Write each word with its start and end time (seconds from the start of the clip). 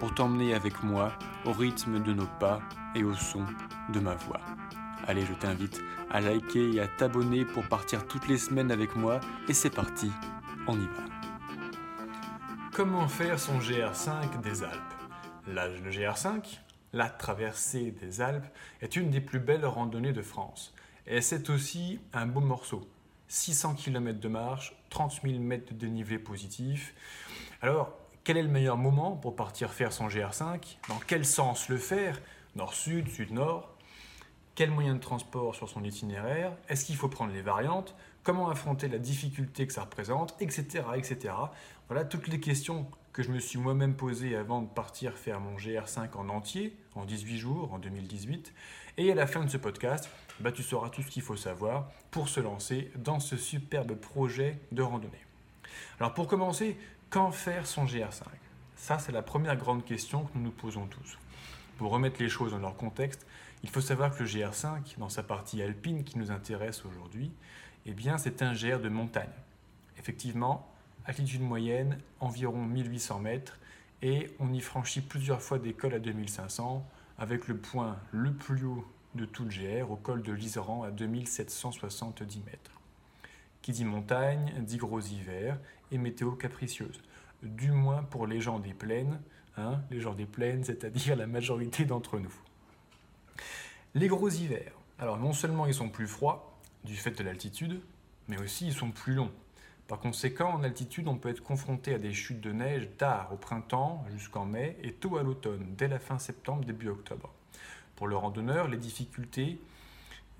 pour 0.00 0.14
t'emmener 0.14 0.54
avec 0.54 0.82
moi 0.82 1.12
au 1.44 1.52
rythme 1.52 2.02
de 2.02 2.14
nos 2.14 2.26
pas 2.26 2.60
et 2.94 3.04
au 3.04 3.14
son 3.14 3.44
de 3.92 4.00
ma 4.00 4.14
voix. 4.14 4.40
Allez, 5.06 5.26
je 5.26 5.34
t'invite 5.34 5.80
à 6.10 6.20
liker 6.20 6.74
et 6.74 6.80
à 6.80 6.88
t'abonner 6.88 7.44
pour 7.44 7.68
partir 7.68 8.08
toutes 8.08 8.26
les 8.26 8.38
semaines 8.38 8.72
avec 8.72 8.96
moi 8.96 9.20
et 9.48 9.52
c'est 9.52 9.70
parti, 9.70 10.10
on 10.66 10.74
y 10.80 10.86
va. 10.86 11.04
Comment 12.72 13.08
faire 13.08 13.38
son 13.38 13.58
GR5 13.58 14.40
des 14.40 14.64
Alpes? 14.64 14.94
L'âge 15.46 15.82
de 15.82 15.90
GR5, 15.90 16.60
la 16.94 17.10
traversée 17.10 17.90
des 17.90 18.22
Alpes, 18.22 18.46
est 18.80 18.96
une 18.96 19.10
des 19.10 19.20
plus 19.20 19.38
belles 19.38 19.66
randonnées 19.66 20.14
de 20.14 20.22
France. 20.22 20.74
Et 21.06 21.20
c'est 21.20 21.50
aussi 21.50 22.00
un 22.14 22.26
beau 22.26 22.40
morceau. 22.40 22.88
600 23.28 23.74
km 23.74 24.18
de 24.18 24.28
marche, 24.28 24.74
30 24.88 25.20
000 25.24 25.38
mètres 25.40 25.72
de 25.72 25.78
dénivelé 25.78 26.18
positif. 26.18 26.94
Alors, 27.60 27.96
quel 28.30 28.36
est 28.36 28.42
le 28.44 28.48
meilleur 28.48 28.76
moment 28.76 29.16
pour 29.16 29.34
partir 29.34 29.72
faire 29.72 29.92
son 29.92 30.06
GR5 30.06 30.76
Dans 30.88 31.00
quel 31.04 31.24
sens 31.24 31.68
le 31.68 31.78
faire? 31.78 32.22
Nord-sud, 32.54 33.08
sud-nord 33.08 33.76
Quel 34.54 34.70
moyen 34.70 34.94
de 34.94 35.00
transport 35.00 35.56
sur 35.56 35.68
son 35.68 35.82
itinéraire? 35.82 36.52
Est-ce 36.68 36.84
qu'il 36.84 36.94
faut 36.94 37.08
prendre 37.08 37.32
les 37.32 37.42
variantes? 37.42 37.96
Comment 38.22 38.48
affronter 38.48 38.86
la 38.86 38.98
difficulté 38.98 39.66
que 39.66 39.72
ça 39.72 39.80
représente? 39.80 40.36
Etc. 40.40 40.64
etc. 40.94 41.34
Voilà 41.88 42.04
toutes 42.04 42.28
les 42.28 42.38
questions 42.38 42.86
que 43.12 43.24
je 43.24 43.32
me 43.32 43.40
suis 43.40 43.58
moi-même 43.58 43.96
posées 43.96 44.36
avant 44.36 44.62
de 44.62 44.68
partir 44.68 45.14
faire 45.14 45.40
mon 45.40 45.56
GR5 45.56 46.16
en 46.16 46.28
entier, 46.28 46.76
en 46.94 47.06
18 47.06 47.36
jours, 47.36 47.72
en 47.74 47.80
2018. 47.80 48.54
Et 48.98 49.10
à 49.10 49.16
la 49.16 49.26
fin 49.26 49.44
de 49.44 49.50
ce 49.50 49.56
podcast, 49.56 50.08
bah, 50.38 50.52
tu 50.52 50.62
sauras 50.62 50.90
tout 50.90 51.02
ce 51.02 51.10
qu'il 51.10 51.22
faut 51.22 51.34
savoir 51.34 51.90
pour 52.12 52.28
se 52.28 52.38
lancer 52.38 52.92
dans 52.94 53.18
ce 53.18 53.36
superbe 53.36 53.96
projet 53.96 54.60
de 54.70 54.82
randonnée. 54.82 55.24
Alors 55.98 56.14
pour 56.14 56.28
commencer, 56.28 56.78
quand 57.10 57.32
faire 57.32 57.66
son 57.66 57.84
GR5 57.84 58.22
Ça, 58.76 59.00
c'est 59.00 59.10
la 59.10 59.22
première 59.22 59.56
grande 59.56 59.84
question 59.84 60.24
que 60.24 60.30
nous 60.36 60.44
nous 60.44 60.50
posons 60.52 60.86
tous. 60.86 61.18
Pour 61.76 61.90
remettre 61.90 62.22
les 62.22 62.28
choses 62.28 62.52
dans 62.52 62.58
leur 62.58 62.76
contexte, 62.76 63.26
il 63.64 63.68
faut 63.68 63.80
savoir 63.80 64.16
que 64.16 64.22
le 64.22 64.28
GR5, 64.28 64.96
dans 64.96 65.08
sa 65.08 65.24
partie 65.24 65.60
alpine 65.60 66.04
qui 66.04 66.18
nous 66.18 66.30
intéresse 66.30 66.84
aujourd'hui, 66.84 67.32
eh 67.84 67.92
bien, 67.92 68.16
c'est 68.16 68.42
un 68.42 68.52
GR 68.52 68.78
de 68.78 68.88
montagne. 68.88 69.32
Effectivement, 69.98 70.68
altitude 71.04 71.42
moyenne, 71.42 71.98
environ 72.20 72.64
1800 72.64 73.18
mètres, 73.18 73.58
et 74.02 74.30
on 74.38 74.52
y 74.52 74.60
franchit 74.60 75.00
plusieurs 75.00 75.42
fois 75.42 75.58
des 75.58 75.72
cols 75.72 75.94
à 75.94 75.98
2500, 75.98 76.86
avec 77.18 77.48
le 77.48 77.56
point 77.56 77.98
le 78.12 78.32
plus 78.32 78.64
haut 78.64 78.86
de 79.16 79.24
tout 79.24 79.44
le 79.44 79.50
GR, 79.50 79.90
au 79.90 79.96
col 79.96 80.22
de 80.22 80.32
l'Iseran 80.32 80.84
à 80.84 80.90
2770 80.92 82.42
mètres. 82.46 82.79
Qui 83.62 83.72
dit 83.72 83.84
montagne, 83.84 84.52
dit 84.60 84.78
gros 84.78 85.00
hiver 85.00 85.58
et 85.92 85.98
météo 85.98 86.32
capricieuse, 86.32 87.00
du 87.42 87.72
moins 87.72 88.02
pour 88.02 88.26
les 88.26 88.40
gens 88.40 88.58
des 88.58 88.74
plaines, 88.74 89.20
Hein, 89.56 89.82
les 89.90 90.00
gens 90.00 90.14
des 90.14 90.26
plaines, 90.26 90.64
c'est-à-dire 90.64 91.16
la 91.16 91.26
majorité 91.26 91.84
d'entre 91.84 92.18
nous. 92.18 92.34
Les 93.94 94.06
gros 94.06 94.28
hivers, 94.28 94.72
alors 94.98 95.18
non 95.18 95.32
seulement 95.32 95.66
ils 95.66 95.74
sont 95.74 95.88
plus 95.88 96.06
froids 96.06 96.56
du 96.84 96.96
fait 96.96 97.10
de 97.10 97.22
l'altitude, 97.22 97.80
mais 98.28 98.40
aussi 98.40 98.68
ils 98.68 98.72
sont 98.72 98.90
plus 98.90 99.14
longs. 99.14 99.32
Par 99.88 99.98
conséquent, 99.98 100.52
en 100.52 100.62
altitude, 100.62 101.08
on 101.08 101.16
peut 101.16 101.28
être 101.28 101.42
confronté 101.42 101.92
à 101.92 101.98
des 101.98 102.14
chutes 102.14 102.40
de 102.40 102.52
neige 102.52 102.88
tard 102.96 103.32
au 103.32 103.36
printemps 103.36 104.04
jusqu'en 104.12 104.46
mai 104.46 104.76
et 104.82 104.92
tôt 104.92 105.16
à 105.18 105.24
l'automne, 105.24 105.74
dès 105.76 105.88
la 105.88 105.98
fin 105.98 106.18
septembre, 106.18 106.64
début 106.64 106.88
octobre. 106.88 107.30
Pour 107.96 108.06
le 108.06 108.16
randonneur, 108.16 108.68
les 108.68 108.78
difficultés, 108.78 109.60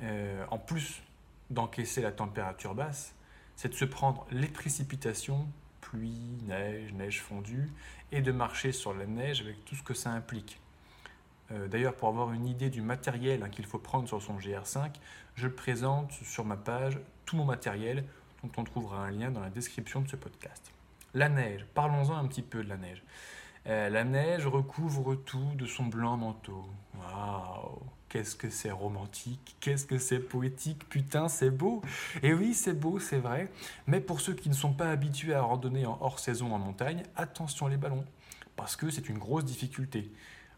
euh, 0.02 0.46
en 0.50 0.58
plus 0.58 1.02
d'encaisser 1.50 2.00
la 2.00 2.12
température 2.12 2.76
basse, 2.76 3.12
c'est 3.60 3.68
de 3.68 3.74
se 3.74 3.84
prendre 3.84 4.26
les 4.30 4.46
précipitations 4.46 5.46
pluie, 5.82 6.38
neige, 6.46 6.94
neige 6.94 7.20
fondue, 7.20 7.70
et 8.10 8.22
de 8.22 8.32
marcher 8.32 8.72
sur 8.72 8.94
la 8.94 9.04
neige 9.04 9.42
avec 9.42 9.66
tout 9.66 9.74
ce 9.74 9.82
que 9.82 9.92
ça 9.92 10.08
implique. 10.12 10.58
Euh, 11.52 11.68
d'ailleurs, 11.68 11.94
pour 11.94 12.08
avoir 12.08 12.32
une 12.32 12.46
idée 12.46 12.70
du 12.70 12.80
matériel 12.80 13.42
hein, 13.42 13.50
qu'il 13.50 13.66
faut 13.66 13.78
prendre 13.78 14.08
sur 14.08 14.22
son 14.22 14.38
GR5, 14.38 14.92
je 15.34 15.46
présente 15.46 16.10
sur 16.10 16.46
ma 16.46 16.56
page 16.56 16.98
tout 17.26 17.36
mon 17.36 17.44
matériel, 17.44 18.06
dont 18.42 18.50
on 18.56 18.64
trouvera 18.64 19.04
un 19.04 19.10
lien 19.10 19.30
dans 19.30 19.40
la 19.40 19.50
description 19.50 20.00
de 20.00 20.08
ce 20.08 20.16
podcast. 20.16 20.72
La 21.12 21.28
neige, 21.28 21.66
parlons-en 21.74 22.16
un 22.16 22.26
petit 22.28 22.40
peu 22.40 22.64
de 22.64 22.68
la 22.70 22.78
neige. 22.78 23.02
Euh, 23.66 23.90
la 23.90 24.04
neige 24.04 24.46
recouvre 24.46 25.16
tout 25.16 25.52
de 25.56 25.66
son 25.66 25.84
blanc 25.84 26.16
manteau. 26.16 26.64
Waouh 26.98 27.82
Qu'est-ce 28.10 28.34
que 28.34 28.50
c'est 28.50 28.72
romantique, 28.72 29.54
qu'est-ce 29.60 29.86
que 29.86 29.96
c'est 29.96 30.18
poétique, 30.18 30.88
putain, 30.88 31.28
c'est 31.28 31.50
beau. 31.50 31.80
Et 32.24 32.34
oui, 32.34 32.54
c'est 32.54 32.72
beau, 32.72 32.98
c'est 32.98 33.20
vrai. 33.20 33.52
Mais 33.86 34.00
pour 34.00 34.20
ceux 34.20 34.34
qui 34.34 34.48
ne 34.48 34.54
sont 34.54 34.72
pas 34.72 34.90
habitués 34.90 35.32
à 35.32 35.42
randonner 35.42 35.86
en 35.86 35.96
hors 36.00 36.18
saison 36.18 36.52
en 36.52 36.58
montagne, 36.58 37.04
attention 37.14 37.68
les 37.68 37.76
ballons, 37.76 38.04
parce 38.56 38.74
que 38.74 38.90
c'est 38.90 39.08
une 39.08 39.18
grosse 39.18 39.44
difficulté. 39.44 40.10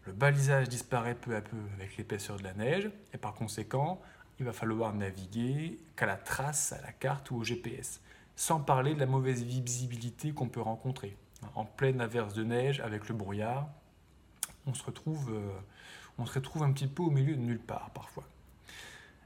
Le 0.07 0.13
balisage 0.13 0.67
disparaît 0.67 1.13
peu 1.13 1.35
à 1.35 1.41
peu 1.41 1.55
avec 1.75 1.95
l'épaisseur 1.95 2.37
de 2.37 2.43
la 2.43 2.55
neige, 2.55 2.89
et 3.13 3.19
par 3.19 3.35
conséquent, 3.35 4.01
il 4.39 4.45
va 4.45 4.51
falloir 4.51 4.91
naviguer 4.91 5.79
qu'à 5.95 6.07
la 6.07 6.17
trace, 6.17 6.73
à 6.73 6.81
la 6.81 6.91
carte 6.91 7.29
ou 7.29 7.35
au 7.35 7.43
GPS, 7.43 8.01
sans 8.35 8.61
parler 8.61 8.95
de 8.95 8.99
la 8.99 9.05
mauvaise 9.05 9.43
visibilité 9.43 10.31
qu'on 10.31 10.49
peut 10.49 10.59
rencontrer. 10.59 11.15
En 11.53 11.65
pleine 11.65 12.01
averse 12.01 12.33
de 12.33 12.43
neige, 12.43 12.79
avec 12.79 13.07
le 13.09 13.13
brouillard, 13.13 13.69
on 14.67 14.73
se 14.73 14.83
retrouve... 14.83 15.31
Euh, 15.33 15.59
on 16.17 16.25
se 16.25 16.33
retrouve 16.33 16.63
un 16.63 16.71
petit 16.71 16.87
peu 16.87 17.03
au 17.03 17.09
milieu 17.09 17.35
de 17.35 17.41
nulle 17.41 17.59
part 17.59 17.89
parfois. 17.91 18.23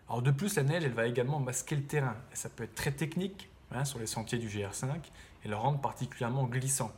Alors 0.09 0.21
de 0.21 0.31
plus, 0.31 0.55
la 0.55 0.63
neige, 0.63 0.85
elle 0.85 0.93
va 0.93 1.07
également 1.07 1.39
masquer 1.39 1.75
le 1.75 1.83
terrain. 1.83 2.15
Et 2.31 2.35
ça 2.35 2.49
peut 2.49 2.63
être 2.63 2.75
très 2.75 2.91
technique 2.91 3.49
hein, 3.71 3.83
sur 3.83 3.99
les 3.99 4.07
sentiers 4.07 4.37
du 4.37 4.47
GR5 4.47 4.95
et 5.43 5.47
le 5.47 5.55
rendre 5.55 5.79
particulièrement 5.79 6.45
glissant. 6.45 6.91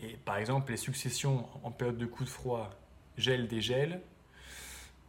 Et 0.00 0.16
par 0.24 0.38
exemple, 0.38 0.70
les 0.70 0.78
successions 0.78 1.46
en 1.62 1.70
période 1.70 1.98
de 1.98 2.06
coup 2.06 2.24
de 2.24 2.28
froid, 2.28 2.70
gel, 3.18 3.48
dégel, 3.48 4.00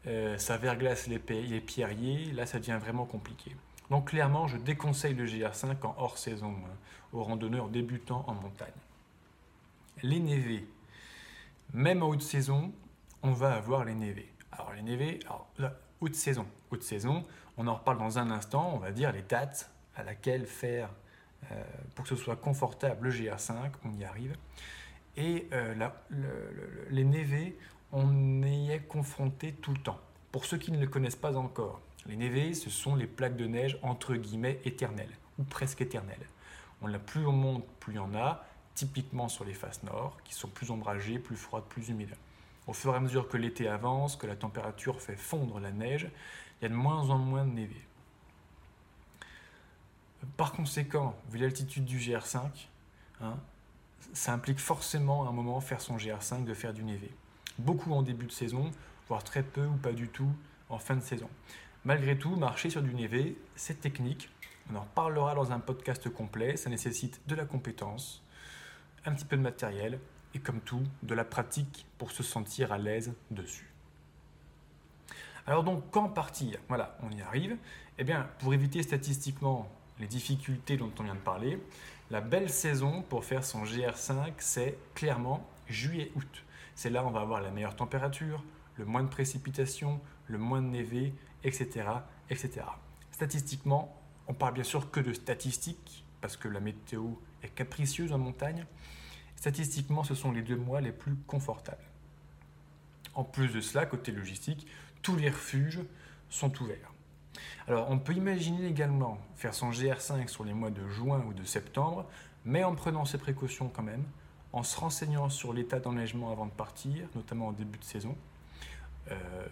euh, 0.08 0.38
ça 0.38 0.58
verglace 0.58 1.08
les, 1.08 1.22
les 1.30 1.62
pierriers, 1.62 2.32
là 2.32 2.46
ça 2.46 2.60
devient 2.60 2.80
vraiment 2.82 3.06
compliqué. 3.06 3.56
Donc 3.90 4.10
clairement, 4.10 4.48
je 4.48 4.58
déconseille 4.58 5.14
le 5.14 5.26
GR5 5.26 5.86
en 5.86 5.96
hors 5.98 6.18
saison 6.18 6.56
hein, 6.66 6.76
aux 7.14 7.24
randonneurs 7.24 7.70
débutants 7.70 8.24
en 8.28 8.34
montagne. 8.34 8.68
Les 10.04 10.20
névés, 10.20 10.66
même 11.74 12.04
en 12.04 12.10
haute 12.10 12.22
saison, 12.22 12.74
on 13.24 13.32
va 13.32 13.54
avoir 13.54 13.86
les 13.86 13.96
névés. 13.96 14.34
Alors 14.52 14.74
les 14.74 14.82
névés, 14.82 15.20
haute 16.02 16.16
saison, 16.16 16.46
haute 16.72 16.84
saison, 16.84 17.26
on 17.58 17.68
en 17.68 17.76
reparle 17.76 17.98
dans 17.98 18.20
un 18.20 18.32
instant, 18.32 18.72
on 18.74 18.78
va 18.78 18.92
dire 18.92 19.12
les 19.12 19.22
dates 19.22 19.72
à 19.96 20.04
laquelle 20.04 20.46
faire 20.46 20.90
euh, 21.52 21.64
pour 21.96 22.04
que 22.04 22.10
ce 22.10 22.16
soit 22.16 22.36
confortable 22.36 23.08
le 23.08 23.14
GR5, 23.14 23.72
on 23.86 23.96
y 23.98 24.04
arrive. 24.04 24.36
Et 25.18 25.48
euh, 25.54 25.76
les 26.90 27.04
névés, 27.04 27.58
on 27.92 28.44
y 28.44 28.72
est 28.72 28.88
confronté 28.88 29.54
tout 29.54 29.74
le 29.74 29.80
temps. 29.80 30.00
Pour 30.32 30.46
ceux 30.46 30.58
qui 30.58 30.72
ne 30.72 30.80
le 30.80 30.88
connaissent 30.88 31.16
pas 31.16 31.36
encore, 31.36 31.82
les 32.06 32.16
névés, 32.16 32.54
ce 32.54 32.70
sont 32.70 32.96
les 32.96 33.08
plaques 33.08 33.36
de 33.36 33.46
neige 33.46 33.78
entre 33.82 34.16
guillemets 34.16 34.60
éternelles, 34.64 35.18
ou 35.38 35.44
presque 35.44 35.82
éternelles. 35.82 36.28
On 36.82 36.94
a 36.94 37.00
plus 37.00 37.26
on 37.26 37.32
monte, 37.32 37.66
plus 37.80 37.94
il 37.94 37.96
y 37.98 38.00
en 38.00 38.16
a, 38.16 38.46
typiquement 38.80 39.28
sur 39.28 39.44
les 39.44 39.54
faces 39.54 39.84
nord, 39.84 40.16
qui 40.24 40.34
sont 40.34 40.48
plus 40.48 40.72
ombragées, 40.72 41.20
plus 41.20 41.36
froides, 41.36 41.66
plus 41.66 41.90
humides. 41.90 42.16
Au 42.66 42.72
fur 42.72 42.94
et 42.94 42.96
à 42.96 43.02
mesure 43.02 43.28
que 43.28 43.36
l'été 43.36 43.68
avance, 43.68 44.16
que 44.16 44.26
la 44.26 44.38
température 44.38 45.02
fait 45.02 45.18
fondre 45.18 45.60
la 45.60 45.72
neige, 45.72 46.10
il 46.60 46.64
y 46.64 46.66
a 46.66 46.70
de 46.70 46.76
moins 46.76 47.10
en 47.10 47.18
moins 47.18 47.44
de 47.44 47.52
névé. 47.52 47.76
Par 50.38 50.54
conséquent, 50.54 51.14
vu 51.30 51.40
l'altitude 51.40 51.84
du 51.84 51.98
GR5, 51.98 52.40
hein, 53.20 53.36
ça 54.14 54.32
implique 54.32 54.60
forcément 54.60 55.26
à 55.26 55.30
un 55.30 55.34
moment 55.34 55.60
faire 55.60 55.82
son 55.82 55.98
GR5 55.98 56.46
de 56.46 56.54
faire 56.54 56.74
du 56.74 56.84
névé. 56.84 57.12
Beaucoup 57.58 57.92
en 57.92 58.02
début 58.02 58.28
de 58.28 58.32
saison, 58.32 58.72
voire 59.10 59.26
très 59.26 59.44
peu 59.44 59.66
ou 59.66 59.76
pas 59.76 59.92
du 59.92 60.08
tout 60.08 60.32
en 60.70 60.80
fin 60.80 60.96
de 60.96 61.04
saison. 61.04 61.30
Malgré 61.84 62.18
tout, 62.18 62.38
marcher 62.38 62.70
sur 62.70 62.82
du 62.82 62.94
névé, 62.94 63.38
c'est 63.58 63.82
technique. 63.82 64.30
On 64.72 64.78
en 64.78 64.82
reparlera 64.84 65.36
dans 65.36 65.52
un 65.52 65.60
podcast 65.60 66.08
complet. 66.10 66.56
Ça 66.56 66.70
nécessite 66.70 67.20
de 67.28 67.36
la 67.36 67.44
compétence, 67.44 68.24
un 69.06 69.14
petit 69.14 69.26
peu 69.26 69.38
de 69.38 69.42
matériel 69.42 70.00
et 70.34 70.40
comme 70.40 70.62
tout, 70.62 70.84
de 71.04 71.14
la 71.14 71.24
pratique 71.24 71.86
pour 71.98 72.12
se 72.12 72.24
sentir 72.24 72.72
à 72.72 72.78
l'aise 72.78 73.14
dessus. 73.32 73.74
Alors 75.48 75.64
donc, 75.64 75.84
quand 75.90 76.10
partir? 76.10 76.60
Voilà, 76.68 76.98
on 77.02 77.12
y 77.12 77.22
arrive. 77.22 77.58
Eh 77.98 78.04
bien, 78.04 78.30
pour 78.40 78.54
éviter 78.54 78.84
statistiquement 78.84 79.68
les 80.00 80.08
difficultés 80.08 80.78
dont 80.78 80.92
on 81.00 81.04
vient 81.04 81.16
de 81.16 81.20
parler, 81.20 81.60
la 82.12 82.22
belle 82.22 82.50
saison 82.50 83.02
pour 83.02 83.26
faire 83.26 83.44
son 83.44 83.64
GR5, 83.64 84.34
c'est 84.38 84.78
clairement 84.94 85.48
juillet-août. 85.68 86.44
C'est 86.76 86.90
là 86.90 87.04
où 87.04 87.08
on 87.08 87.12
va 87.12 87.22
avoir 87.22 87.42
la 87.42 87.52
meilleure 87.52 87.76
température, 87.76 88.44
le 88.76 88.86
moins 88.86 89.04
de 89.04 89.10
précipitations, 89.10 90.00
le 90.28 90.38
moins 90.38 90.62
de 90.62 90.68
névé, 90.68 91.14
etc., 91.44 91.88
etc. 92.30 92.62
Statistiquement, 93.12 94.00
on 94.28 94.34
parle 94.34 94.54
bien 94.54 94.64
sûr 94.64 94.92
que 94.92 95.00
de 95.00 95.14
statistiques, 95.14 96.06
parce 96.22 96.38
que 96.38 96.48
la 96.48 96.60
météo 96.60 97.12
est 97.44 97.50
capricieuse 97.50 98.12
en 98.12 98.18
montagne. 98.18 98.66
Statistiquement, 99.36 100.04
ce 100.04 100.16
sont 100.16 100.32
les 100.32 100.42
deux 100.42 100.58
mois 100.58 100.82
les 100.82 100.92
plus 100.92 101.16
confortables. 101.28 101.84
En 103.16 103.24
plus 103.24 103.50
de 103.50 103.62
cela, 103.62 103.86
côté 103.86 104.12
logistique, 104.12 104.68
tous 105.02 105.16
les 105.16 105.30
refuges 105.30 105.80
sont 106.30 106.62
ouverts. 106.62 106.94
Alors, 107.68 107.90
on 107.90 108.00
peut 108.00 108.14
imaginer 108.14 108.68
également 108.68 109.20
faire 109.36 109.54
son 109.54 109.72
GR5 109.72 110.28
sur 110.28 110.44
les 110.44 110.54
mois 110.54 110.72
de 110.72 110.88
juin 110.88 111.24
ou 111.28 111.34
de 111.34 111.44
septembre, 111.44 112.06
mais 112.46 112.64
en 112.64 112.76
prenant 112.76 113.06
ses 113.06 113.18
précautions 113.18 113.70
quand 113.70 113.84
même, 113.84 114.04
en 114.52 114.64
se 114.64 114.78
renseignant 114.80 115.30
sur 115.30 115.54
l'état 115.54 115.80
d'enneigement 115.80 116.32
avant 116.32 116.48
de 116.48 116.52
partir, 116.52 117.08
notamment 117.16 117.48
en 117.48 117.52
début 117.52 117.78
de 117.78 117.84
saison, 117.84 118.16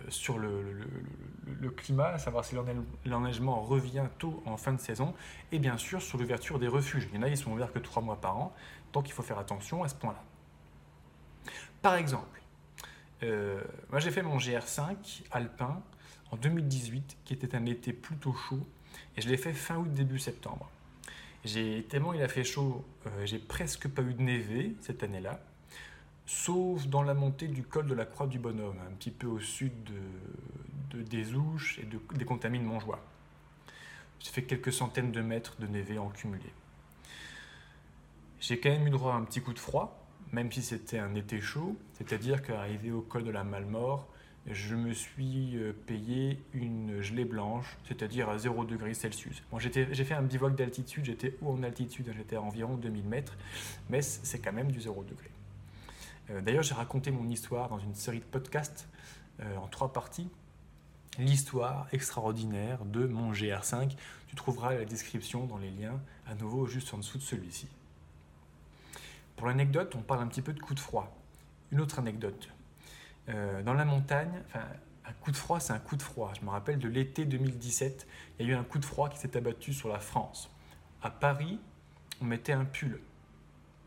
sur 0.10 0.38
le, 0.38 0.62
climat, 1.76 2.10
à 2.10 2.18
savoir 2.20 2.46
si 2.46 2.56
l'enneigement 3.06 3.62
revient 3.62 4.06
tôt 4.20 4.42
en 4.46 4.58
fin 4.58 4.74
de 4.74 4.80
saison, 4.80 5.14
et 5.52 5.60
bien 5.60 5.78
sûr 5.78 6.02
sur 6.02 6.18
l'ouverture 6.18 6.60
des 6.60 6.68
refuges. 6.68 7.08
Il 7.12 7.16
y 7.16 7.20
en 7.20 7.24
a, 7.24 7.30
ils 7.30 7.38
sont 7.38 7.52
ouverts 7.52 7.74
que 7.74 7.80
trois 7.80 8.02
mois 8.02 8.22
par 8.22 8.38
an, 8.38 8.54
donc 8.94 9.10
il 9.10 9.14
faut 9.14 9.24
faire 9.24 9.40
attention 9.40 9.84
à 9.84 9.88
ce 9.88 9.96
point-là. 9.96 10.24
Par 11.82 11.96
exemple, 11.96 12.42
euh, 13.24 13.62
moi 13.90 14.00
j'ai 14.00 14.12
fait 14.12 14.22
mon 14.22 14.38
GR5 14.38 15.24
alpin 15.32 15.82
en 16.32 16.38
2018, 16.38 17.18
qui 17.26 17.34
était 17.34 17.56
un 17.56 17.66
été 17.66 17.94
plutôt 17.94 18.34
chaud, 18.34 18.66
et 19.16 19.22
je 19.22 19.30
l'ai 19.30 19.38
fait 19.38 19.54
fin 19.54 19.78
août, 19.78 19.94
début 19.94 20.20
septembre. 20.20 20.70
J'ai, 21.46 21.86
tellement 21.88 22.14
il 22.14 22.22
a 22.22 22.28
fait 22.28 22.44
chaud, 22.44 22.86
euh, 23.06 23.26
j'ai 23.26 23.40
presque 23.40 23.88
pas 23.88 24.02
eu 24.02 24.14
de 24.14 24.22
névé 24.22 24.76
cette 24.82 25.04
année-là 25.04 25.40
sauf 26.28 26.86
dans 26.88 27.02
la 27.02 27.14
montée 27.14 27.48
du 27.48 27.64
col 27.64 27.88
de 27.88 27.96
la 27.96 28.06
Croix 28.06 28.28
du 28.28 28.38
Bonhomme, 28.38 28.78
un 28.88 28.94
petit 28.94 29.12
peu 29.12 29.28
au 29.28 29.40
sud 29.40 29.72
de, 30.92 31.02
des 31.02 31.34
Ouches 31.34 31.80
et 31.80 31.86
de, 31.86 32.00
des 32.16 32.26
Contamines 32.26 32.64
Montjoie. 32.64 33.00
J'ai 34.20 34.32
fait 34.32 34.44
quelques 34.44 34.74
centaines 34.74 35.12
de 35.12 35.22
mètres 35.22 35.56
de 35.60 35.68
névé 35.68 35.98
en 35.98 36.10
cumulé. 36.10 36.52
J'ai 38.40 38.60
quand 38.60 38.70
même 38.70 38.86
eu 38.86 38.92
droit 38.92 39.14
à 39.14 39.16
un 39.16 39.24
petit 39.24 39.42
coup 39.42 39.54
de 39.54 39.60
froid, 39.60 40.06
même 40.32 40.52
si 40.52 40.62
c'était 40.62 41.00
un 41.00 41.16
été 41.16 41.40
chaud, 41.40 41.78
c'est-à-dire 41.94 42.44
qu'arrivé 42.44 42.92
au 42.92 43.02
col 43.02 43.24
de 43.24 43.32
la 43.32 43.44
Malmort, 43.44 44.08
je 44.50 44.76
me 44.76 44.94
suis 44.94 45.58
euh, 45.58 45.74
payé 45.74 46.40
une 46.54 47.02
gelée 47.02 47.26
blanche, 47.26 47.78
c'est-à-dire 47.86 48.30
à 48.30 48.38
0 48.38 48.64
degré 48.66 48.94
Celsius. 48.94 49.44
Bon, 49.52 49.60
j'ai 49.60 49.70
fait 49.72 50.14
un 50.14 50.22
bivouac 50.22 50.56
d'altitude, 50.56 51.06
j'étais 51.06 51.38
où 51.42 51.52
en 51.52 51.64
altitude 51.64 52.14
J'étais 52.16 52.38
à 52.38 52.42
environ 52.42 52.76
2000 52.76 53.04
mètres, 53.04 53.38
mais 53.90 54.02
c'est 54.02 54.40
quand 54.40 54.54
même 54.54 54.72
du 54.72 54.80
0 54.80 55.04
degré. 55.04 55.30
Euh, 56.30 56.42
d'ailleurs, 56.42 56.64
j'ai 56.64 56.74
raconté 56.74 57.12
mon 57.12 57.28
histoire 57.30 57.70
dans 57.70 57.80
une 57.80 57.96
série 57.96 58.20
de 58.20 58.26
podcasts 58.26 58.88
euh, 59.40 59.58
en 59.58 59.68
trois 59.68 59.94
parties. 59.94 60.30
L'histoire 61.18 61.88
extraordinaire 61.92 62.86
de 62.86 63.06
mon 63.06 63.32
GR5. 63.32 63.96
Tu 64.28 64.36
trouveras 64.36 64.76
la 64.76 64.86
description 64.86 65.46
dans 65.46 65.58
les 65.58 65.72
liens, 65.72 66.00
à 66.28 66.36
nouveau 66.36 66.68
juste 66.68 66.94
en 66.94 66.98
dessous 66.98 67.18
de 67.18 67.24
celui-ci. 67.24 67.68
Pour 69.36 69.48
l'anecdote, 69.48 69.96
on 69.96 70.02
parle 70.02 70.22
un 70.22 70.28
petit 70.28 70.42
peu 70.42 70.54
de 70.54 70.60
coup 70.60 70.74
de 70.74 70.80
froid. 70.80 71.16
Une 71.72 71.80
autre 71.80 72.00
anecdote. 72.00 72.50
Euh, 73.30 73.64
dans 73.64 73.74
la 73.74 73.86
montagne, 73.86 74.32
un 74.54 75.14
coup 75.22 75.32
de 75.32 75.38
froid, 75.38 75.60
c'est 75.60 75.74
un 75.74 75.80
coup 75.80 75.96
de 75.96 76.04
froid. 76.04 76.34
Je 76.40 76.46
me 76.46 76.50
rappelle 76.50 76.80
de 76.80 76.88
l'été 76.88 77.26
2017, 77.26 78.08
il 78.40 78.46
y 78.46 78.50
a 78.50 78.54
eu 78.54 78.56
un 78.56 78.64
coup 78.64 78.80
de 78.80 78.86
froid 78.86 79.10
qui 79.10 79.18
s'est 79.18 79.36
abattu 79.38 79.74
sur 79.74 79.90
la 79.90 80.00
France. 80.00 80.50
À 81.02 81.10
Paris, 81.10 81.60
on 82.22 82.26
mettait 82.26 82.54
un 82.54 82.66
pull 82.66 83.00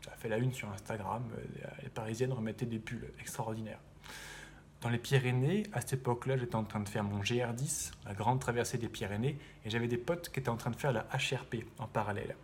ça 0.03 0.11
a 0.11 0.15
fait 0.15 0.29
la 0.29 0.37
une 0.37 0.53
sur 0.53 0.69
Instagram. 0.71 1.23
Euh, 1.37 1.67
les 1.83 1.89
Parisiennes 1.89 2.33
remettaient 2.33 2.65
des 2.65 2.79
pulls 2.79 3.11
extraordinaires. 3.19 3.79
Dans 4.81 4.89
les 4.89 4.97
Pyrénées, 4.97 5.63
à 5.73 5.81
cette 5.81 5.93
époque-là, 5.93 6.37
j'étais 6.37 6.55
en 6.55 6.63
train 6.63 6.79
de 6.79 6.89
faire 6.89 7.03
mon 7.03 7.21
GR10, 7.21 7.91
la 8.05 8.15
grande 8.15 8.39
traversée 8.39 8.79
des 8.79 8.89
Pyrénées, 8.89 9.37
et 9.63 9.69
j'avais 9.69 9.87
des 9.87 9.97
potes 9.97 10.29
qui 10.31 10.39
étaient 10.39 10.49
en 10.49 10.57
train 10.57 10.71
de 10.71 10.75
faire 10.75 10.91
la 10.91 11.05
HRP 11.13 11.65
en 11.77 11.85
parallèle. 11.85 12.35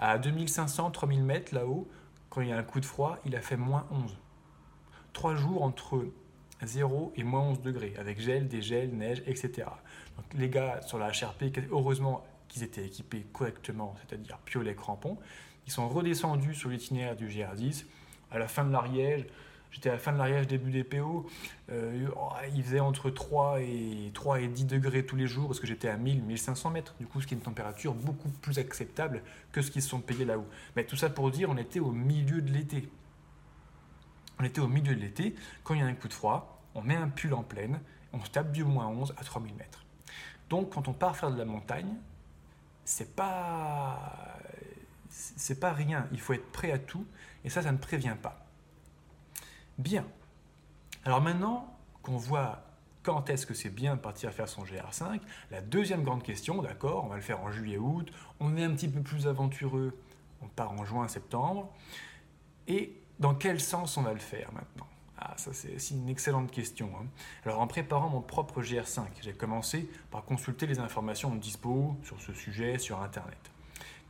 À 0.00 0.18
2500-3000 0.18 1.20
mètres 1.20 1.54
là-haut, 1.54 1.86
quand 2.30 2.40
il 2.40 2.48
y 2.48 2.52
a 2.52 2.56
un 2.56 2.62
coup 2.62 2.80
de 2.80 2.86
froid, 2.86 3.18
il 3.26 3.36
a 3.36 3.42
fait 3.42 3.58
moins 3.58 3.86
11. 3.90 4.16
Trois 5.12 5.34
jours 5.34 5.62
entre 5.62 6.06
0 6.62 7.12
et 7.16 7.22
moins 7.22 7.42
11 7.42 7.60
degrés, 7.60 7.94
avec 7.98 8.18
gel, 8.18 8.48
dégel, 8.48 8.96
neige, 8.96 9.22
etc. 9.26 9.68
Les 10.34 10.48
gars 10.48 10.80
sur 10.82 10.98
la 10.98 11.10
HRP, 11.10 11.44
heureusement 11.70 12.24
qu'ils 12.48 12.62
étaient 12.62 12.84
équipés 12.84 13.26
correctement, 13.32 13.94
c'est-à-dire 14.00 14.38
piolet 14.38 14.74
crampons, 14.74 15.18
sont 15.70 15.88
redescendus 15.88 16.54
sur 16.54 16.70
l'itinéraire 16.70 17.16
du 17.16 17.28
GR10. 17.28 17.84
À 18.30 18.38
la 18.38 18.48
fin 18.48 18.64
de 18.64 18.72
l'Ariège, 18.72 19.26
j'étais 19.70 19.88
à 19.88 19.92
la 19.92 19.98
fin 19.98 20.12
de 20.12 20.18
l'Ariège, 20.18 20.46
début 20.46 20.70
des 20.70 20.84
PO, 20.84 21.28
euh, 21.70 22.08
il 22.54 22.62
faisait 22.62 22.80
entre 22.80 23.10
3 23.10 23.60
et, 23.60 24.10
3 24.14 24.40
et 24.40 24.48
10 24.48 24.66
degrés 24.66 25.04
tous 25.04 25.16
les 25.16 25.26
jours 25.26 25.48
parce 25.48 25.60
que 25.60 25.66
j'étais 25.66 25.88
à 25.88 25.96
1000, 25.96 26.22
1500 26.22 26.70
mètres. 26.70 26.94
Du 26.98 27.06
coup, 27.06 27.20
ce 27.20 27.26
qui 27.26 27.34
est 27.34 27.36
une 27.36 27.42
température 27.42 27.94
beaucoup 27.94 28.28
plus 28.28 28.58
acceptable 28.58 29.22
que 29.52 29.62
ce 29.62 29.70
qu'ils 29.70 29.82
se 29.82 29.88
sont 29.88 30.00
payés 30.00 30.24
là-haut. 30.24 30.46
Mais 30.76 30.84
tout 30.84 30.96
ça 30.96 31.10
pour 31.10 31.30
dire, 31.30 31.50
on 31.50 31.56
était 31.56 31.80
au 31.80 31.92
milieu 31.92 32.42
de 32.42 32.52
l'été. 32.52 32.88
On 34.38 34.44
était 34.44 34.60
au 34.60 34.68
milieu 34.68 34.94
de 34.94 35.00
l'été. 35.00 35.34
Quand 35.64 35.74
il 35.74 35.80
y 35.80 35.82
a 35.82 35.86
un 35.86 35.94
coup 35.94 36.08
de 36.08 36.14
froid, 36.14 36.62
on 36.74 36.82
met 36.82 36.96
un 36.96 37.08
pull 37.08 37.34
en 37.34 37.42
pleine, 37.42 37.80
on 38.12 38.24
se 38.24 38.30
tape 38.30 38.52
du 38.52 38.64
moins 38.64 38.86
11 38.86 39.14
à 39.18 39.24
3000 39.24 39.54
mètres. 39.54 39.84
Donc, 40.48 40.70
quand 40.70 40.88
on 40.88 40.92
part 40.92 41.16
faire 41.16 41.30
de 41.30 41.38
la 41.38 41.44
montagne, 41.44 41.94
c'est 42.84 43.14
pas 43.14 44.37
c'est 45.10 45.60
pas 45.60 45.72
rien, 45.72 46.06
il 46.12 46.20
faut 46.20 46.32
être 46.32 46.50
prêt 46.52 46.72
à 46.72 46.78
tout, 46.78 47.06
et 47.44 47.50
ça, 47.50 47.62
ça 47.62 47.72
ne 47.72 47.78
prévient 47.78 48.16
pas. 48.20 48.46
Bien. 49.78 50.06
Alors 51.04 51.20
maintenant 51.20 51.76
qu'on 52.02 52.16
voit 52.16 52.64
quand 53.02 53.30
est-ce 53.30 53.46
que 53.46 53.54
c'est 53.54 53.70
bien 53.70 53.96
de 53.96 54.00
partir 54.00 54.32
faire 54.32 54.48
son 54.48 54.64
GR5, 54.64 55.20
la 55.50 55.62
deuxième 55.62 56.02
grande 56.02 56.22
question, 56.22 56.60
d'accord, 56.60 57.04
on 57.04 57.08
va 57.08 57.16
le 57.16 57.22
faire 57.22 57.40
en 57.40 57.50
juillet-août, 57.50 58.12
on 58.40 58.56
est 58.56 58.64
un 58.64 58.74
petit 58.74 58.88
peu 58.88 59.00
plus 59.00 59.26
aventureux, 59.26 59.98
on 60.42 60.46
part 60.48 60.72
en 60.72 60.84
juin-septembre, 60.84 61.72
et 62.66 63.00
dans 63.18 63.34
quel 63.34 63.60
sens 63.60 63.96
on 63.96 64.02
va 64.02 64.12
le 64.12 64.18
faire 64.18 64.52
maintenant? 64.52 64.86
Ah, 65.16 65.34
ça 65.36 65.52
c'est 65.52 65.90
une 65.90 66.08
excellente 66.08 66.50
question. 66.50 66.90
Hein. 67.00 67.06
Alors 67.44 67.60
en 67.60 67.66
préparant 67.66 68.08
mon 68.08 68.20
propre 68.20 68.62
GR5, 68.62 69.06
j'ai 69.22 69.32
commencé 69.32 69.88
par 70.10 70.24
consulter 70.24 70.66
les 70.66 70.78
informations 70.78 71.34
dispo 71.34 71.96
sur 72.04 72.20
ce 72.20 72.32
sujet 72.32 72.78
sur 72.78 73.00
Internet. 73.00 73.38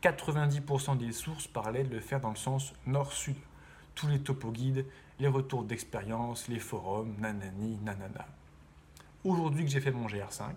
90% 0.03 0.97
des 0.97 1.13
sources 1.13 1.47
parlaient 1.47 1.85
de 1.85 1.95
le 1.95 2.01
faire 2.01 2.21
dans 2.21 2.31
le 2.31 2.37
sens 2.37 2.73
nord-sud. 2.87 3.37
Tous 3.95 4.07
les 4.07 4.21
topo-guides, 4.21 4.87
les 5.19 5.27
retours 5.27 5.65
d'expérience, 5.65 6.47
les 6.49 6.61
forums, 6.61 7.17
nanani, 7.19 7.79
nanana. 7.83 8.27
Aujourd'hui 9.25 9.65
que 9.65 9.71
j'ai 9.71 9.81
fait 9.81 9.91
mon 9.91 10.07
GR5, 10.07 10.53